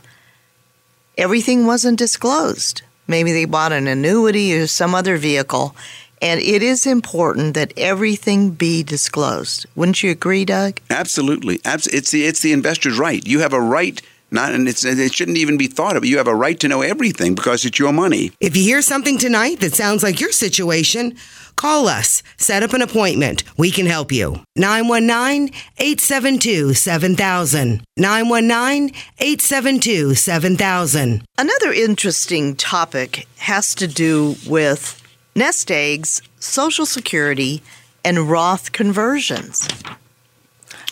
[1.17, 2.83] everything wasn't disclosed.
[3.07, 5.75] Maybe they bought an annuity or some other vehicle.
[6.21, 9.65] And it is important that everything be disclosed.
[9.75, 10.79] Wouldn't you agree, Doug?
[10.89, 11.59] Absolutely.
[11.65, 13.25] It's the, it's the investor's right.
[13.25, 14.01] You have a right
[14.33, 16.05] not, and it shouldn't even be thought of.
[16.05, 18.31] You have a right to know everything because it's your money.
[18.39, 21.17] If you hear something tonight that sounds like your situation,
[21.57, 22.23] call us.
[22.37, 23.43] Set up an appointment.
[23.57, 24.41] We can help you.
[24.55, 27.83] 919 872 7000.
[27.97, 31.23] 919 872 7000.
[31.37, 35.00] Another interesting topic has to do with
[35.35, 37.61] nest eggs, Social Security,
[38.03, 39.67] and Roth conversions.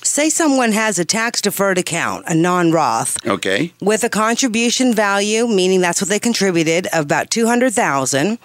[0.01, 3.25] Say someone has a tax deferred account, a non Roth.
[3.27, 3.73] Okay.
[3.81, 8.39] With a contribution value, meaning that's what they contributed, of about 200,000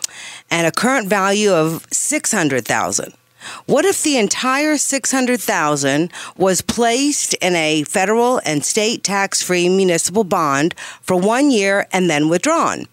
[0.50, 3.14] and a current value of 600,000.
[3.66, 10.74] What if the entire 600,000 was placed in a federal and state tax-free municipal bond
[11.02, 12.86] for 1 year and then withdrawn?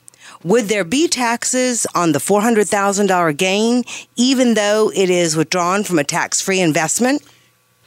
[0.44, 3.84] Would there be taxes on the $400,000 gain
[4.16, 7.22] even though it is withdrawn from a tax-free investment?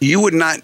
[0.00, 0.58] you would not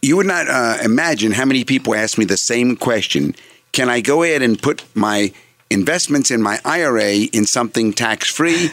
[0.00, 3.34] you would not uh, imagine how many people ask me the same question
[3.72, 5.32] can I go ahead and put my
[5.70, 8.70] investments in my IRA in something tax free,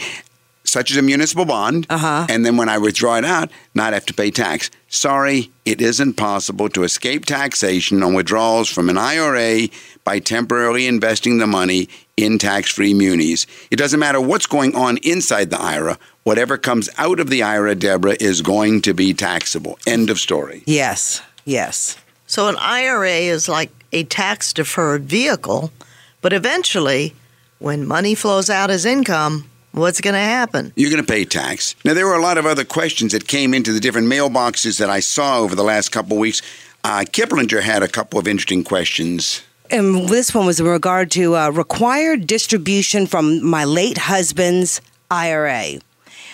[0.63, 2.27] such as a municipal bond, Uh-huh.
[2.29, 4.69] and then when I withdraw it out, not have to pay tax?
[4.93, 9.69] Sorry, it isn't possible to escape taxation on withdrawals from an IRA
[10.03, 13.47] by temporarily investing the money in tax free munis.
[13.71, 17.73] It doesn't matter what's going on inside the IRA, whatever comes out of the IRA,
[17.73, 19.79] Deborah, is going to be taxable.
[19.87, 20.61] End of story.
[20.65, 21.97] Yes, yes.
[22.27, 25.71] So an IRA is like a tax deferred vehicle,
[26.19, 27.15] but eventually,
[27.59, 30.73] when money flows out as income, what's going to happen?
[30.75, 31.75] You're going to pay tax.
[31.85, 34.89] Now, there were a lot of other questions that came into the different mailboxes that
[34.89, 36.41] I saw over the last couple of weeks.
[36.83, 39.43] Uh, Kiplinger had a couple of interesting questions.
[39.69, 45.79] And this one was in regard to uh, required distribution from my late husband's IRA.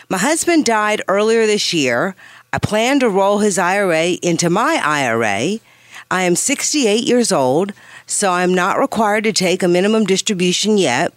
[0.10, 2.16] My husband died earlier this year.
[2.54, 5.60] I plan to roll his IRA into my IRA.
[6.10, 7.74] I am 68 years old,
[8.06, 11.14] so I'm not required to take a minimum distribution yet,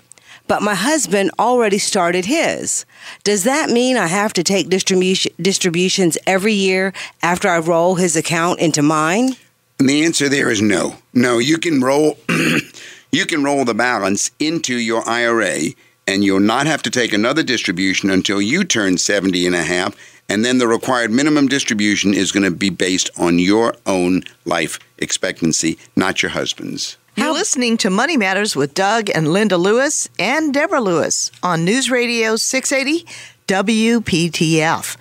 [0.51, 2.85] but my husband already started his.
[3.23, 8.17] Does that mean I have to take distribution, distributions every year after I roll his
[8.17, 9.37] account into mine?
[9.79, 10.97] And the answer there is no.
[11.15, 12.19] No, you can roll
[13.13, 15.69] you can roll the balance into your IRA
[16.09, 19.95] and you'll not have to take another distribution until you turn 70 and a half
[20.29, 24.81] and then the required minimum distribution is going to be based on your own life
[24.99, 26.97] expectancy, not your husband's.
[27.17, 31.91] You're listening to Money Matters with Doug and Linda Lewis and Deborah Lewis on News
[31.91, 33.05] Radio 680
[33.49, 34.97] WPTF.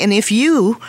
[0.00, 0.80] And if you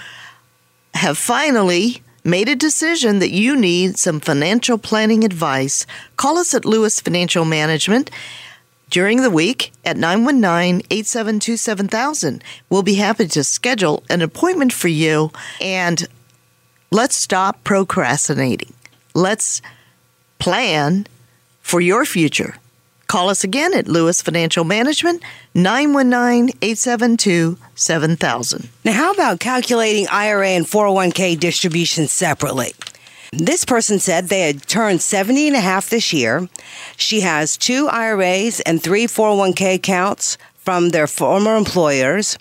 [0.94, 6.64] have finally made a decision that you need some financial planning advice, call us at
[6.64, 8.10] Lewis Financial Management
[8.90, 12.42] during the week at 919 872 7000.
[12.70, 16.08] We'll be happy to schedule an appointment for you and
[16.92, 18.74] let's stop procrastinating.
[19.14, 19.62] Let's
[20.42, 21.08] plan
[21.62, 22.56] for your future.
[23.08, 25.22] Call us again at Lewis Financial Management,
[25.54, 28.70] 919 872 7000.
[28.84, 32.74] Now, how about calculating IRA and 401k distributions separately?
[33.32, 36.50] This person said they had turned 70 and a half this year.
[36.98, 42.38] She has two IRAs and three 401k accounts from their former employers.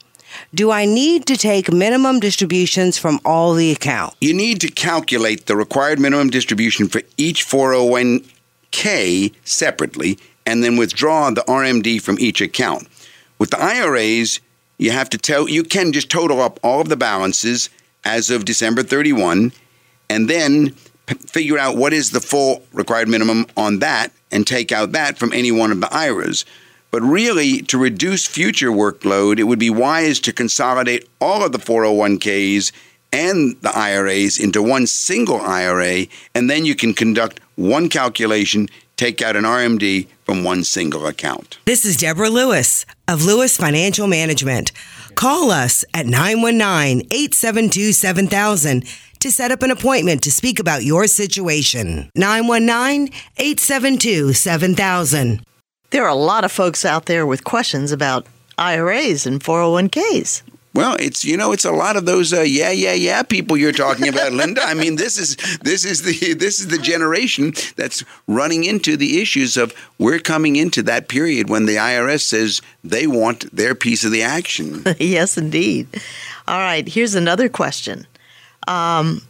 [0.54, 4.16] Do I need to take minimum distributions from all the accounts?
[4.20, 11.30] You need to calculate the required minimum distribution for each 401k separately and then withdraw
[11.30, 12.88] the RMD from each account.
[13.38, 14.40] With the IRAs,
[14.78, 17.70] you have to tell you can just total up all of the balances
[18.04, 19.52] as of December 31
[20.08, 20.74] and then
[21.06, 25.18] p- figure out what is the full required minimum on that and take out that
[25.18, 26.44] from any one of the IRAs.
[26.90, 31.58] But really, to reduce future workload, it would be wise to consolidate all of the
[31.58, 32.72] 401ks
[33.12, 39.22] and the IRAs into one single IRA, and then you can conduct one calculation, take
[39.22, 41.58] out an RMD from one single account.
[41.64, 44.72] This is Deborah Lewis of Lewis Financial Management.
[45.14, 48.84] Call us at 919 872 7000
[49.18, 52.10] to set up an appointment to speak about your situation.
[52.14, 55.42] 919 872 7000.
[55.90, 58.26] There are a lot of folks out there with questions about
[58.58, 60.42] IRAs and 401ks.
[60.72, 63.72] Well, it's you know it's a lot of those uh, yeah yeah yeah people you're
[63.72, 64.62] talking about, Linda.
[64.62, 69.20] I mean this is this is the this is the generation that's running into the
[69.20, 74.04] issues of we're coming into that period when the IRS says they want their piece
[74.04, 74.84] of the action.
[75.00, 75.88] yes, indeed.
[76.46, 78.06] All right, here's another question.
[78.68, 79.22] Um,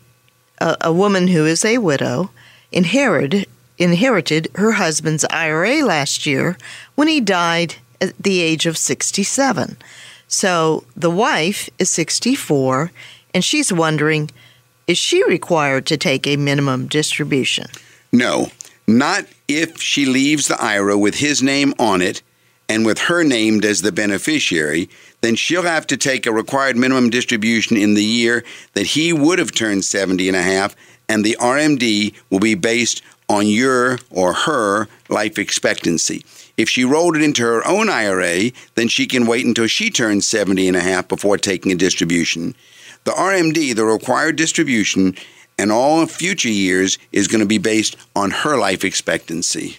[0.59, 2.31] a, a woman who is a widow
[2.70, 3.46] inherited
[3.81, 6.57] inherited her husband's IRA last year
[6.95, 9.77] when he died at the age of 67.
[10.29, 12.93] So the wife is 64
[13.35, 14.31] and she's wondering
[14.87, 17.66] is she required to take a minimum distribution?
[18.12, 18.49] No,
[18.88, 22.23] not if she leaves the IRA with his name on it
[22.69, 24.88] and with her named as the beneficiary,
[25.21, 29.38] then she'll have to take a required minimum distribution in the year that he would
[29.38, 30.75] have turned 70 and a half,
[31.09, 36.25] and the RMD will be based on your or her life expectancy.
[36.57, 40.27] If she rolled it into her own IRA, then she can wait until she turns
[40.27, 42.57] 70 and a half before taking a distribution.
[43.05, 45.14] The RMD, the required distribution,
[45.59, 49.79] and all future years is going to be based on her life expectancy.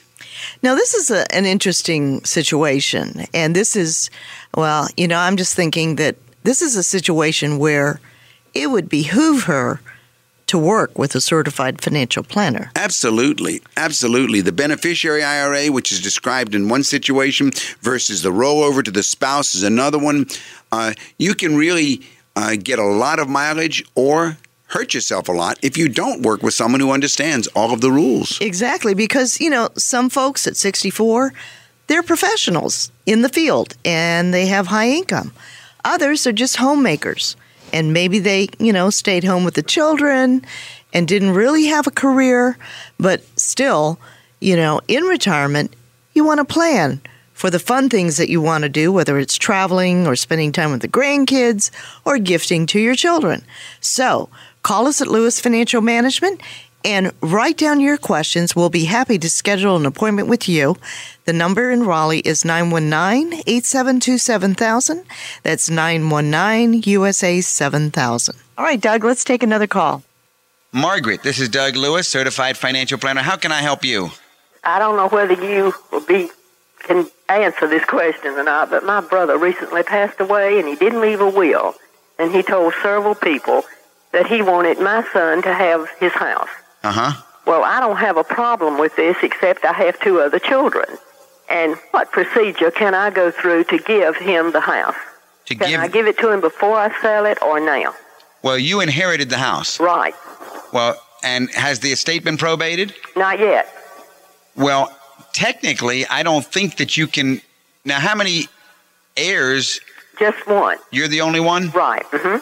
[0.63, 3.25] Now, this is a, an interesting situation.
[3.33, 4.09] And this is,
[4.55, 7.99] well, you know, I'm just thinking that this is a situation where
[8.53, 9.81] it would behoove her
[10.51, 12.71] to work with a certified financial planner.
[12.75, 13.61] Absolutely.
[13.77, 14.41] Absolutely.
[14.41, 19.55] The beneficiary IRA, which is described in one situation, versus the rollover to the spouse
[19.55, 20.25] is another one.
[20.69, 22.01] Uh, you can really
[22.35, 24.37] uh, get a lot of mileage or
[24.67, 27.91] hurt yourself a lot if you don't work with someone who understands all of the
[27.91, 28.37] rules.
[28.41, 31.31] Exactly, because, you know, some folks at 64,
[31.87, 35.31] they're professionals in the field and they have high income.
[35.85, 37.37] Others are just homemakers
[37.71, 40.45] and maybe they, you know, stayed home with the children
[40.93, 42.57] and didn't really have a career,
[42.99, 43.99] but still,
[44.39, 45.75] you know, in retirement,
[46.13, 47.01] you want to plan
[47.33, 50.71] for the fun things that you want to do, whether it's traveling or spending time
[50.71, 51.71] with the grandkids
[52.05, 53.43] or gifting to your children.
[53.79, 54.29] So,
[54.61, 56.41] call us at Lewis Financial Management
[56.83, 58.55] and write down your questions.
[58.55, 60.77] We'll be happy to schedule an appointment with you.
[61.25, 65.05] The number in Raleigh is 919 872 7000.
[65.43, 68.35] That's 919 USA 7000.
[68.57, 70.03] All right, Doug, let's take another call.
[70.71, 73.21] Margaret, this is Doug Lewis, certified financial planner.
[73.21, 74.11] How can I help you?
[74.63, 76.29] I don't know whether you will be
[76.83, 81.01] can answer this question or not, but my brother recently passed away and he didn't
[81.01, 81.75] leave a will.
[82.17, 83.63] And he told several people
[84.11, 86.49] that he wanted my son to have his house.
[86.83, 87.21] Uh huh.
[87.45, 90.85] Well, I don't have a problem with this except I have two other children.
[91.49, 94.95] And what procedure can I go through to give him the house?
[95.47, 95.79] To Can give.
[95.79, 97.93] I give it to him before I sell it or now?
[98.43, 99.79] well, you inherited the house.
[99.79, 100.13] Right.
[100.73, 102.93] Well, and has the estate been probated?
[103.15, 103.67] Not yet.
[104.55, 104.95] Well,
[105.33, 107.41] technically, I don't think that you can.
[107.85, 108.47] Now, how many
[109.17, 109.79] heirs?
[110.19, 110.77] Just one.
[110.91, 111.69] You're the only one?
[111.71, 112.03] Right.
[112.11, 112.37] hmm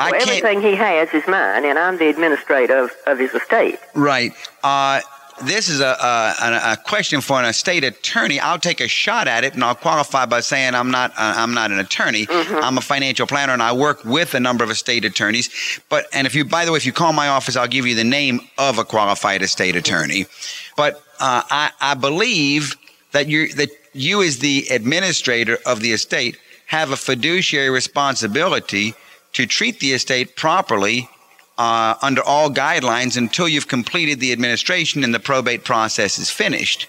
[0.00, 3.78] I well, everything he has is mine, and I'm the administrator of, of his estate.
[3.94, 4.32] Right.
[4.64, 5.02] Uh,
[5.42, 8.40] this is a, a, a- question for an estate attorney.
[8.40, 11.54] I'll take a shot at it, and I'll qualify by saying I'm not uh, I'm
[11.54, 12.26] not an attorney.
[12.30, 15.50] I'm a financial planner, and I work with a number of estate attorneys.
[15.88, 17.94] But and if you, by the way, if you call my office, I'll give you
[17.94, 20.26] the name of a qualified estate attorney.
[20.76, 22.76] But uh, I, I believe
[23.12, 28.94] that you that you, as the administrator of the estate, have a fiduciary responsibility
[29.32, 31.08] to treat the estate properly
[31.58, 36.88] uh, under all guidelines until you've completed the administration and the probate process is finished.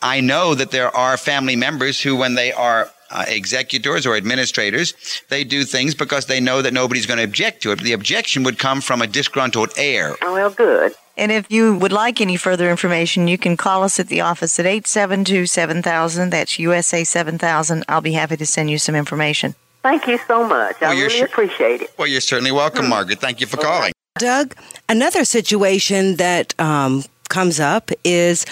[0.00, 4.94] I know that there are family members who, when they are uh, executors or administrators,
[5.28, 7.80] they do things because they know that nobody's going to object to it.
[7.80, 10.16] The objection would come from a disgruntled heir.
[10.22, 10.94] Oh, well, good.
[11.16, 14.58] And if you would like any further information, you can call us at the office
[14.60, 16.30] at 872 7000.
[16.30, 17.84] That's USA 7000.
[17.88, 19.54] I'll be happy to send you some information.
[19.86, 20.80] Thank you so much.
[20.80, 21.94] Well, I really sure- appreciate it.
[21.96, 23.20] Well, you're certainly welcome, Margaret.
[23.20, 23.92] Thank you for calling.
[24.18, 24.56] Doug,
[24.88, 28.44] another situation that um, comes up is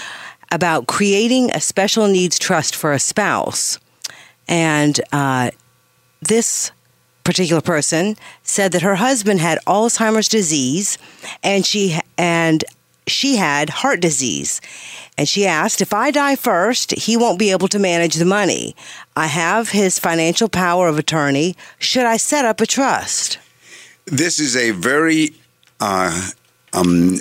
[0.53, 3.81] about creating a special needs trust for a spouse.
[4.47, 5.51] And uh,
[6.23, 6.71] this
[7.25, 10.99] particular person said that her husband had Alzheimer's disease
[11.43, 12.65] and she and
[13.07, 14.61] she had heart disease.
[15.17, 18.75] And she asked, if I die first, he won't be able to manage the money.
[19.15, 21.55] I have his financial power of attorney.
[21.79, 23.39] Should I set up a trust?
[24.07, 25.35] This is a very,
[25.81, 26.31] uh,
[26.73, 27.21] um,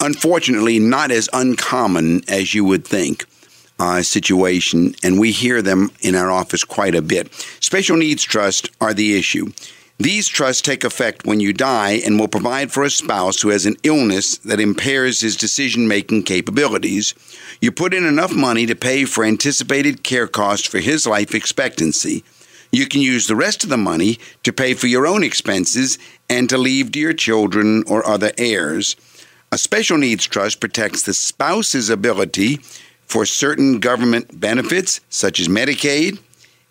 [0.00, 3.26] unfortunately, not as uncommon as you would think.
[3.82, 7.32] Uh, situation, and we hear them in our office quite a bit.
[7.60, 9.50] Special needs trusts are the issue.
[10.00, 13.66] These trusts take effect when you die and will provide for a spouse who has
[13.66, 17.14] an illness that impairs his decision making capabilities.
[17.60, 22.24] You put in enough money to pay for anticipated care costs for his life expectancy.
[22.72, 25.98] You can use the rest of the money to pay for your own expenses
[26.30, 28.96] and to leave to your children or other heirs.
[29.52, 32.60] A special needs trust protects the spouse's ability
[33.04, 36.20] for certain government benefits, such as Medicaid,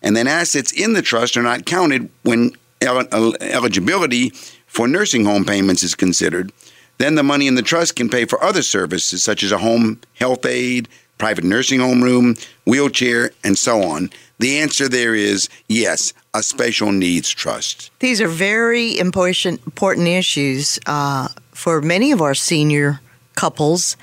[0.02, 4.30] and then assets in the trust are not counted when eligibility
[4.66, 6.52] for nursing home payments is considered.
[6.98, 10.00] Then the money in the trust can pay for other services, such as a home
[10.14, 12.34] health aide, private nursing home room,
[12.66, 14.10] wheelchair, and so on.
[14.38, 17.90] The answer there is yes, a special needs trust.
[18.00, 23.00] These are very important, important issues uh, for many of our senior
[23.34, 23.96] couples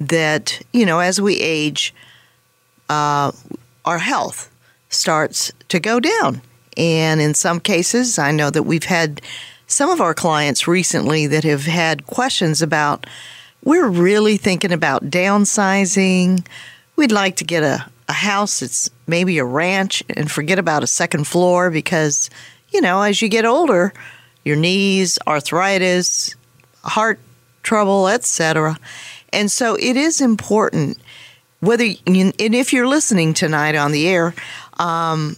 [0.00, 1.94] that, you know, as we age,
[2.88, 3.30] uh,
[3.84, 4.50] our health
[4.88, 6.40] starts to go down.
[6.76, 9.20] And in some cases, I know that we've had
[9.66, 13.06] some of our clients recently that have had questions about
[13.64, 16.46] we're really thinking about downsizing.
[16.96, 20.86] We'd like to get a, a house that's maybe a ranch and forget about a
[20.86, 22.28] second floor because,
[22.70, 23.94] you know, as you get older,
[24.44, 26.36] your knees, arthritis,
[26.82, 27.18] heart
[27.62, 28.78] trouble, etc.
[29.32, 30.98] And so it is important
[31.60, 34.34] whether and if you're listening tonight on the air,
[34.78, 35.36] um,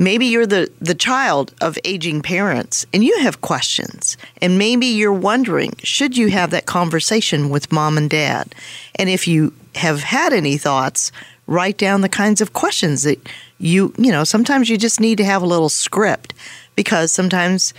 [0.00, 5.12] maybe you're the, the child of aging parents and you have questions and maybe you're
[5.12, 8.54] wondering should you have that conversation with mom and dad
[8.96, 11.12] and if you have had any thoughts
[11.46, 13.18] write down the kinds of questions that
[13.58, 16.32] you you know sometimes you just need to have a little script
[16.74, 17.74] because sometimes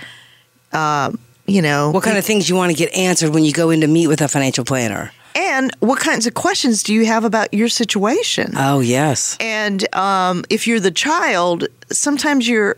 [0.73, 1.11] uh,
[1.47, 3.81] you know, What kind of things you want to get answered when you go in
[3.81, 5.11] to meet with a financial planner?
[5.35, 8.53] And what kinds of questions do you have about your situation?
[8.55, 9.37] Oh, yes.
[9.39, 12.77] And um, if you're the child, sometimes you're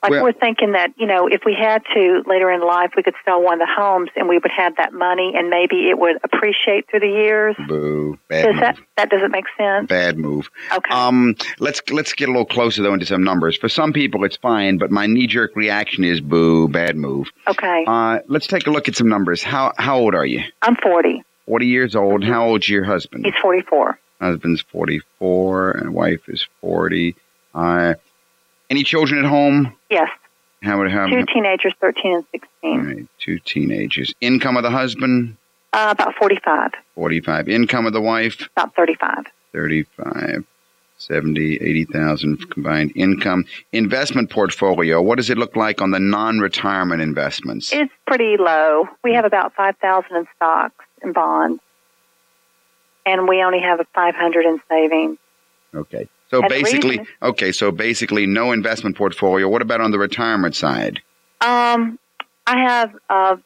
[0.04, 3.02] Like Well- we're thinking that, you know, if we had to later in life, we
[3.02, 5.98] could sell one of the homes and we would have that money and maybe it
[5.98, 7.56] would appreciate through the years.
[7.68, 8.20] Boo.
[8.30, 8.62] Bad Does move.
[8.62, 9.88] that that doesn't make sense?
[9.88, 10.52] Bad move.
[10.72, 10.94] Okay.
[10.94, 13.58] Um, let's let's get a little closer though into some numbers.
[13.58, 16.68] For some people, it's fine, but my knee jerk reaction is boo.
[16.68, 17.30] Bad move.
[17.48, 17.84] Okay.
[17.88, 19.42] Uh, let's take a look at some numbers.
[19.42, 20.44] How how old are you?
[20.62, 21.24] I'm 40.
[21.48, 22.24] Forty years old.
[22.24, 23.26] How old's your husband?
[23.26, 23.98] He's 44.
[24.22, 27.16] Husband's forty four, and wife is forty.
[27.58, 27.96] Uh,
[28.70, 29.76] any children at home?
[29.90, 30.10] Yes.
[30.62, 31.08] How would how?
[31.08, 32.86] Two teenagers, 13 and 16.
[32.86, 34.14] right, two teenagers.
[34.22, 35.38] Income of the husband?
[35.74, 36.72] Uh, about 45.
[36.96, 37.50] 45.
[37.50, 38.48] Income of the wife?
[38.56, 39.26] About 35.
[39.54, 40.46] 35,
[40.98, 43.46] 70, 80,000 combined income.
[43.72, 47.72] Investment portfolio, what does it look like on the non-retirement investments?
[47.74, 48.88] It's pretty low.
[49.04, 51.62] We have about 5000 in stocks and bonds.
[53.06, 55.18] And we only have 500 in savings.
[55.74, 56.08] Okay.
[56.30, 59.48] So And basically, reason- okay, so basically no investment portfolio.
[59.48, 61.02] What about on the retirement side?
[61.42, 61.98] Um,
[62.46, 63.38] I have uh,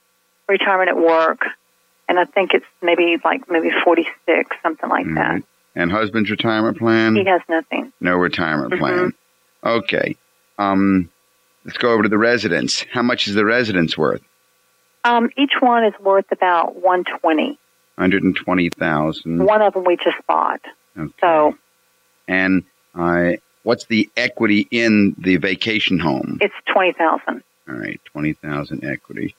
[0.47, 1.45] retirement at work,
[2.09, 5.43] and I think it's maybe like maybe 46, something like that.
[5.75, 7.15] And husband's retirement plan?
[7.15, 7.93] He has nothing.
[8.01, 9.11] No retirement plan.
[9.63, 9.67] Mm-hmm.
[9.67, 10.15] Okay.
[10.57, 11.09] Um,
[11.65, 12.85] let's go over to the residence.
[12.91, 14.21] How much is the residence worth?
[15.03, 17.57] Um, each one is worth about 120.
[17.95, 19.45] 120,000.
[19.45, 20.61] One of them we just bought.
[20.97, 21.13] Okay.
[21.21, 21.57] So
[22.27, 22.63] And
[22.95, 23.33] uh,
[23.63, 26.37] what's the equity in the vacation home?
[26.41, 27.43] it's 20,000.
[27.69, 29.35] All right, twenty thousand equity.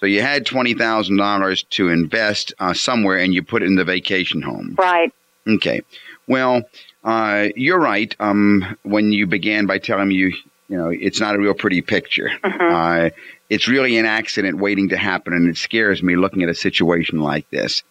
[0.00, 3.76] So you had twenty thousand dollars to invest uh, somewhere, and you put it in
[3.76, 4.74] the vacation home.
[4.78, 5.12] Right.
[5.46, 5.82] Okay.
[6.26, 6.62] Well,
[7.04, 8.14] uh, you're right.
[8.20, 10.32] Um, when you began by telling me you,
[10.68, 12.30] you know, it's not a real pretty picture.
[12.44, 13.10] Uh,
[13.48, 17.20] it's really an accident waiting to happen, and it scares me looking at a situation
[17.20, 17.82] like this.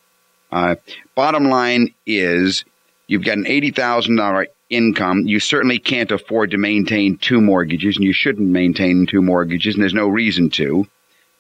[0.51, 0.76] Uh,
[1.16, 2.64] bottom line is,
[3.07, 5.28] you've got an eighty thousand dollar income.
[5.28, 9.82] You certainly can't afford to maintain two mortgages, and you shouldn't maintain two mortgages, and
[9.82, 10.88] there's no reason to.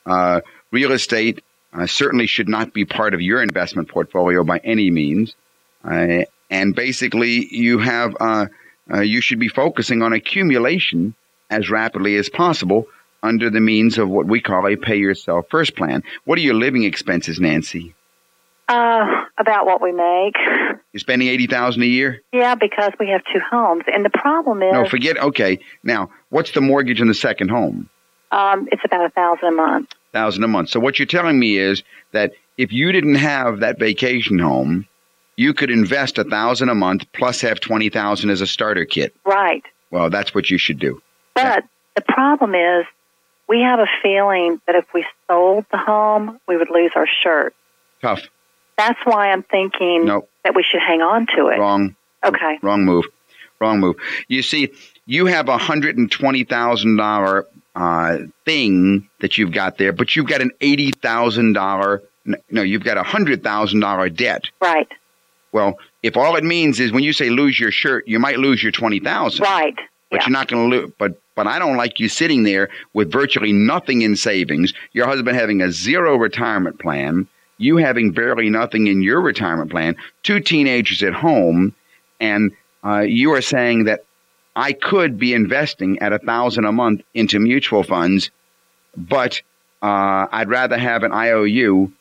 [0.05, 4.89] Uh, real estate uh, certainly should not be part of your investment portfolio by any
[4.89, 5.35] means.
[5.83, 8.47] Uh, and basically, you have uh,
[8.91, 11.13] uh, you should be focusing on accumulation
[11.49, 12.87] as rapidly as possible
[13.21, 16.03] under the means of what we call a pay yourself first plan.
[16.25, 17.93] What are your living expenses, Nancy?
[18.69, 20.35] Uh, about what we make.
[20.93, 22.21] You're spending eighty thousand a year?
[22.31, 25.17] Yeah, because we have two homes, and the problem is, No, forget.
[25.17, 27.89] Okay, now what's the mortgage on the second home?
[28.31, 29.89] um, it's about a thousand a month.
[30.13, 30.69] Thousand a month.
[30.69, 34.87] So what you're telling me is that if you didn't have that vacation home,
[35.35, 39.15] you could invest a thousand a month plus have twenty thousand as a starter kit.
[39.25, 39.63] Right.
[39.89, 41.01] Well, that's what you should do.
[41.33, 41.63] But
[41.95, 42.85] the problem is,
[43.47, 47.55] we have a feeling that if we sold the home, we would lose our shirt.
[48.03, 48.21] Tough.
[48.79, 50.29] That's why I'm thinking Nope.
[50.45, 51.59] that we should hang on to it.
[51.59, 51.95] Wrong.
[52.23, 52.57] Okay.
[52.61, 53.05] Wrong move.
[53.59, 53.97] Wrong move.
[54.29, 54.71] You see,
[55.05, 60.15] you have a hundred and twenty thousand dollar uh, thing that you've got there, but
[60.15, 62.01] you've got an eighty thousand dollar.
[62.49, 64.43] No, you've got a hundred thousand dollar debt.
[64.61, 64.87] Right.
[65.51, 68.63] Well, if all it means is when you say lose your shirt, you might lose
[68.63, 69.43] your twenty thousand.
[69.43, 69.75] Right.
[70.09, 70.27] but Yeah.
[70.27, 70.91] you're not going to lose.
[70.97, 74.73] But but I don't like you sitting there with virtually nothing in savings.
[74.93, 77.27] Your husband having a zero retirement plan.
[77.59, 79.97] You having barely nothing in your retirement plan.
[80.23, 81.75] Two teenagers at home,
[82.19, 82.51] and
[82.83, 84.05] uh, you are saying that
[84.55, 88.31] I could be investing at a thousand a month into mutual funds,
[88.97, 89.41] but
[89.81, 91.91] uh, I'd rather have an IOU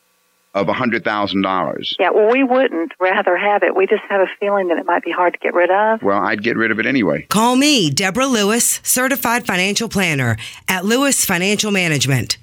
[0.55, 1.95] of a hundred thousand dollars.
[1.99, 3.77] Yeah, well, we wouldn't rather have it.
[3.77, 6.03] We just have a feeling that it might be hard to get rid of.
[6.03, 7.27] Well, I'd get rid of it anyway.
[7.29, 10.37] Call me, Deborah Lewis, certified financial planner
[10.69, 12.39] at Lewis Financial Management.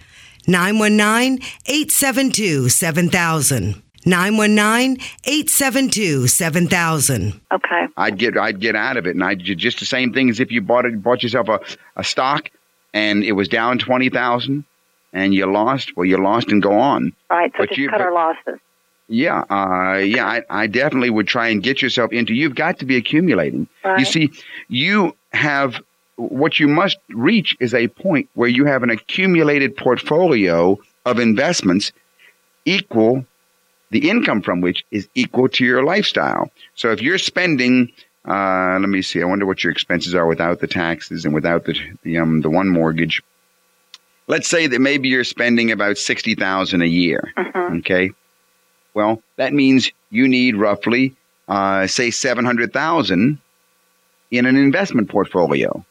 [0.47, 3.81] 919 872 7000.
[4.07, 7.41] 919 872 7000.
[7.51, 7.85] Okay.
[7.97, 10.39] I'd get I'd get out of it, and I'd ju- just the same thing as
[10.39, 11.59] if you bought it bought yourself a,
[11.95, 12.49] a stock,
[12.93, 14.63] and it was down twenty thousand,
[15.11, 15.97] and you lost.
[15.97, 17.13] Well, you lost and go on.
[17.31, 18.59] Right, so But just you- cut but- our losses.
[19.07, 20.25] Yeah, uh, yeah.
[20.25, 22.33] I, I definitely would try and get yourself into.
[22.33, 23.67] You've got to be accumulating.
[23.99, 24.31] You see,
[24.67, 25.75] you have
[26.17, 31.91] what you must reach is a point where you have an accumulated portfolio of investments
[32.65, 33.25] equal
[33.91, 36.49] the income from which is equal to your lifestyle.
[36.73, 37.91] So if you're spending,
[38.27, 41.65] uh, let me see, I wonder what your expenses are without the taxes and without
[41.65, 43.21] the the um the one mortgage.
[44.27, 47.31] Let's say that maybe you're spending about sixty thousand a year.
[47.37, 48.11] Okay,
[48.93, 51.15] well that means you need roughly,
[51.47, 53.37] uh, say seven hundred thousand
[54.31, 55.85] in an investment portfolio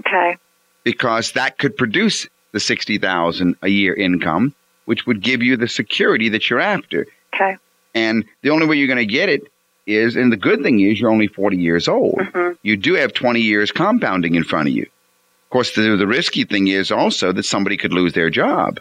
[0.00, 0.36] Okay.
[0.84, 6.28] because that could produce the 60,000 a year income which would give you the security
[6.30, 7.56] that you're after Okay.
[7.94, 9.42] and the only way you're going to get it
[9.86, 12.52] is and the good thing is you're only 40 years old Mm-hmm.
[12.62, 16.44] you do have 20 years compounding in front of you of course the, the risky
[16.44, 18.80] thing is also that somebody could lose their job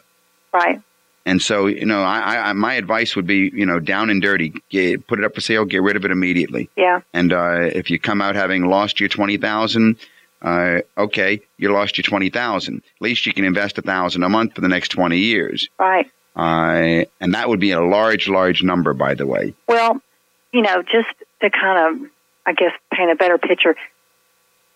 [0.54, 0.82] Right.
[1.26, 4.54] and so you know I, I my advice would be you know down and dirty
[4.70, 7.02] get, put it up for sale get rid of it immediately Yeah.
[7.14, 9.98] and uh, if you come out having lost your twenty thousand,
[10.42, 12.78] uh, okay, you lost your twenty thousand.
[12.78, 16.10] At least you can invest a thousand a month for the next twenty years, Right.
[16.36, 19.54] uh, and that would be a large, large number, by the way.
[19.68, 20.02] Well,
[20.52, 21.10] you know, just
[21.42, 22.10] to kind of,
[22.46, 23.76] I guess, paint a better picture,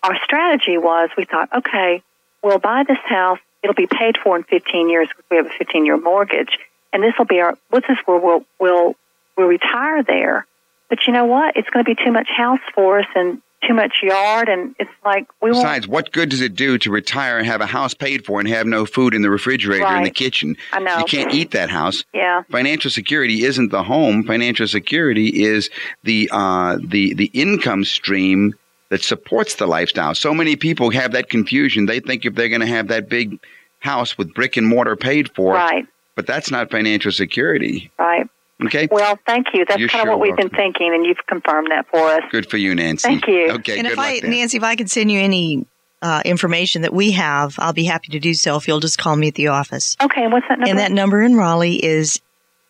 [0.02, 2.02] our strategy was we thought, okay,
[2.42, 3.38] we'll buy this house.
[3.62, 6.58] It'll be paid for in 15 years because we have a 15 year mortgage.
[6.92, 8.94] And this will be our, what's this where we'll, we'll,
[9.36, 10.46] we'll retire there.
[10.88, 11.56] But you know what?
[11.56, 14.48] It's going to be too much house for us and too much yard.
[14.48, 15.50] And it's like, we.
[15.50, 18.48] Besides, what good does it do to retire and have a house paid for and
[18.48, 20.56] have no food in the refrigerator in the kitchen?
[20.72, 20.98] I know.
[20.98, 22.04] You can't eat that house.
[22.14, 22.42] Yeah.
[22.50, 24.24] Financial security isn't the home.
[24.24, 25.70] Financial security is
[26.04, 28.54] the uh, the the income stream
[28.88, 30.14] that supports the lifestyle.
[30.14, 31.86] So many people have that confusion.
[31.86, 33.40] They think if they're going to have that big
[33.80, 35.86] house with brick and mortar paid for, Right.
[36.14, 37.90] but that's not financial security.
[37.98, 38.26] Right.
[38.64, 38.88] Okay.
[38.90, 39.64] Well, thank you.
[39.66, 42.22] That's You're kind of sure what we've been thinking, and you've confirmed that for us.
[42.30, 43.08] Good for you, Nancy.
[43.08, 43.50] Thank you.
[43.52, 43.78] Okay.
[43.78, 44.30] and good if luck I, there.
[44.30, 45.66] Nancy, if I can send you any
[46.00, 49.14] uh, information that we have, I'll be happy to do so if you'll just call
[49.16, 49.96] me at the office.
[50.02, 50.70] Okay, and what's that number?
[50.70, 52.20] And that number in Raleigh is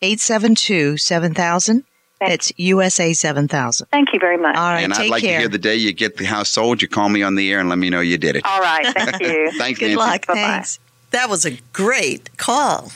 [0.01, 1.83] 872 7000.
[2.19, 3.87] It's USA 7000.
[3.91, 4.55] Thank you very much.
[4.55, 5.33] All right, and I'd like care.
[5.33, 6.81] to hear the day you get the house sold.
[6.81, 8.43] You call me on the air and let me know you did it.
[8.43, 8.87] All right.
[8.87, 9.51] Thank you.
[9.57, 9.95] Thanks, Good Nancy.
[9.97, 10.25] luck.
[10.25, 10.39] Bye-bye.
[10.39, 10.79] Thanks.
[11.11, 12.91] That was a great call.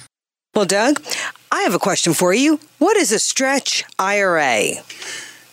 [0.56, 1.02] Well, Doug,
[1.54, 2.62] I have a question for you.
[2.78, 4.68] What is a stretch IRA?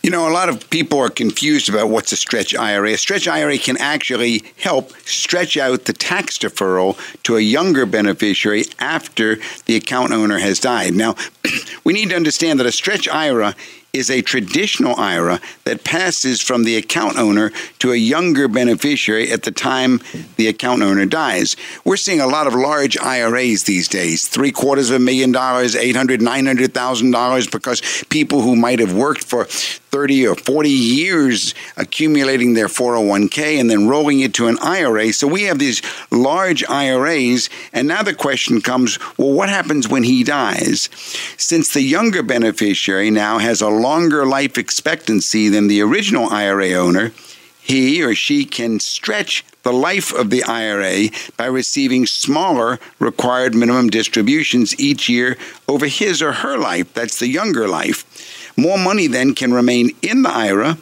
[0.01, 2.91] You know, a lot of people are confused about what's a stretch IRA.
[2.91, 8.63] A stretch IRA can actually help stretch out the tax deferral to a younger beneficiary
[8.79, 10.93] after the account owner has died.
[10.93, 11.15] Now,
[11.83, 13.53] we need to understand that a stretch IRA
[13.93, 19.43] is a traditional IRA that passes from the account owner to a younger beneficiary at
[19.43, 19.99] the time
[20.35, 21.55] the account owner dies.
[21.83, 25.75] We're seeing a lot of large IRAs these days, three quarters of a million dollars,
[25.75, 29.47] eight hundred, nine hundred thousand dollars, because people who might have worked for
[29.91, 35.11] 30 or 40 years accumulating their 401k and then rolling it to an IRA.
[35.13, 35.81] So we have these
[36.11, 40.89] large IRAs, and now the question comes well, what happens when he dies?
[41.37, 47.11] Since the younger beneficiary now has a longer life expectancy than the original IRA owner,
[47.61, 53.89] he or she can stretch the life of the IRA by receiving smaller required minimum
[53.89, 55.37] distributions each year
[55.67, 56.91] over his or her life.
[56.93, 58.05] That's the younger life.
[58.59, 60.77] More money then can remain in the IRA,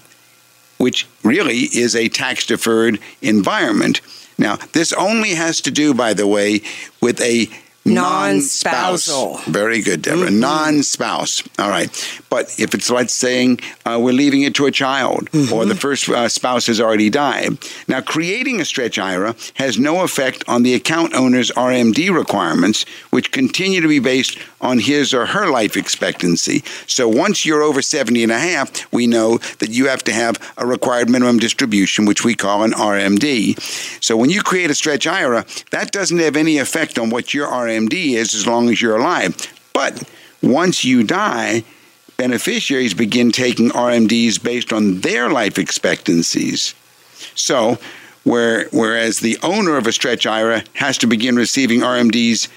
[0.78, 4.02] which really is a tax deferred environment.
[4.38, 6.62] Now, this only has to do, by the way,
[7.02, 7.50] with a
[7.88, 9.08] non-spouse.
[9.08, 9.52] Non-spousal.
[9.52, 10.30] Very good, Deborah.
[10.30, 11.44] Non-spouse.
[11.58, 11.90] All right.
[12.30, 16.10] But if it's like saying uh, we're leaving it to a child or the first
[16.10, 17.58] uh, spouse has already died.
[17.88, 23.32] Now, creating a stretch IRA has no effect on the account owner's RMD requirements, which
[23.32, 26.64] continue to be based on his or her life expectancy.
[26.88, 30.38] So once you're over 70 and a half, we know that you have to have
[30.58, 33.60] a required minimum distribution, which we call an RMD.
[34.04, 37.48] So when you create a stretch IRA, that doesn't have any effect on what your
[37.48, 39.36] RMD is as long as you're alive.
[39.74, 40.04] But
[40.42, 41.64] once you die,
[42.18, 46.74] beneficiaries begin taking RMDs based on their life expectancies.
[47.36, 47.78] So,
[48.24, 52.50] where, whereas the owner of a stretch IRA has to begin receiving RMDs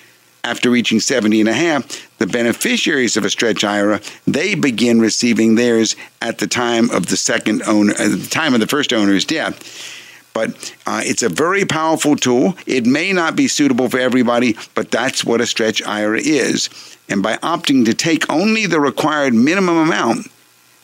[0.45, 5.55] after reaching 70 and a half, the beneficiaries of a stretch IRA, they begin receiving
[5.55, 9.25] theirs at the time of the second owner, at the time of the first owner's
[9.25, 9.97] death.
[10.33, 12.57] But uh, it's a very powerful tool.
[12.67, 16.69] It may not be suitable for everybody, but that's what a stretch IRA is.
[17.09, 20.29] And by opting to take only the required minimum amount,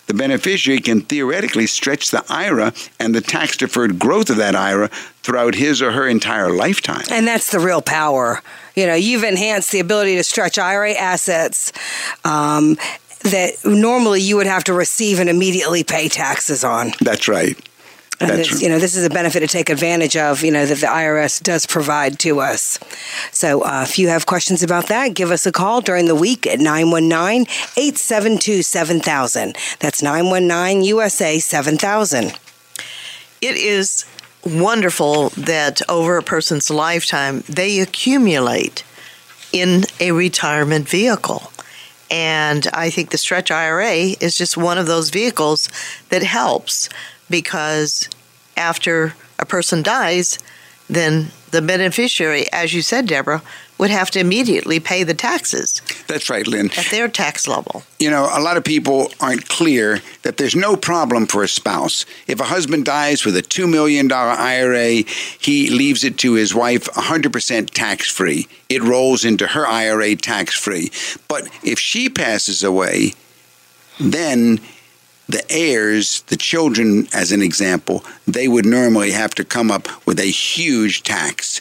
[0.06, 4.90] the beneficiary can theoretically stretch the IRA and the tax deferred growth of that IRA
[5.26, 7.04] throughout his or her entire lifetime.
[7.10, 8.40] And that's the real power.
[8.76, 11.72] You know, you've enhanced the ability to stretch IRA assets.
[12.24, 12.78] Um,
[13.22, 16.92] that normally you would have to receive and immediately pay taxes on.
[17.00, 17.58] That's right.
[18.20, 20.78] And this, you know, this is a benefit to take advantage of, you know, that
[20.78, 22.78] the IRS does provide to us.
[23.32, 26.46] So uh, if you have questions about that, give us a call during the week
[26.46, 27.42] at 919
[27.76, 29.56] 872 7000.
[29.80, 32.38] That's 919 USA 7000.
[33.42, 34.06] It is
[34.46, 38.84] wonderful that over a person's lifetime, they accumulate
[39.52, 41.50] in a retirement vehicle.
[42.10, 45.68] And I think the Stretch IRA is just one of those vehicles
[46.10, 46.88] that helps
[47.28, 48.08] because
[48.56, 50.38] after a person dies,
[50.88, 53.42] then the beneficiary, as you said, Deborah,
[53.78, 55.82] would have to immediately pay the taxes.
[56.06, 56.70] That's right, Lynn.
[56.76, 57.82] At their tax level.
[57.98, 62.06] You know, a lot of people aren't clear that there's no problem for a spouse.
[62.26, 65.02] If a husband dies with a $2 million IRA,
[65.38, 68.48] he leaves it to his wife 100% tax free.
[68.68, 70.90] It rolls into her IRA tax free.
[71.28, 73.12] But if she passes away,
[74.00, 74.60] then
[75.28, 80.20] the heirs, the children, as an example, they would normally have to come up with
[80.20, 81.60] a huge tax.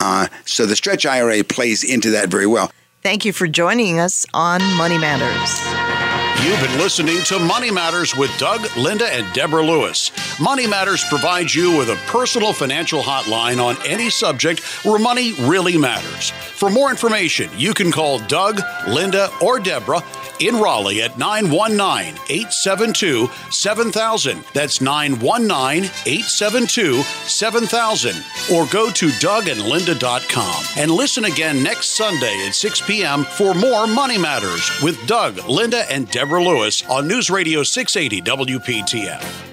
[0.00, 2.70] Uh, so the stretch IRA plays into that very well.
[3.02, 5.93] Thank you for joining us on Money Matters.
[6.42, 10.10] You've been listening to Money Matters with Doug, Linda, and Deborah Lewis.
[10.38, 15.78] Money Matters provides you with a personal financial hotline on any subject where money really
[15.78, 16.30] matters.
[16.30, 20.02] For more information, you can call Doug, Linda, or Deborah
[20.40, 24.44] in Raleigh at 919 872 7000.
[24.52, 28.16] That's 919 872 7000.
[28.52, 33.24] Or go to dougandlinda.com and listen again next Sunday at 6 p.m.
[33.24, 39.44] for more Money Matters with Doug, Linda, and Deborah Lewis on News Radio 680 WPTF.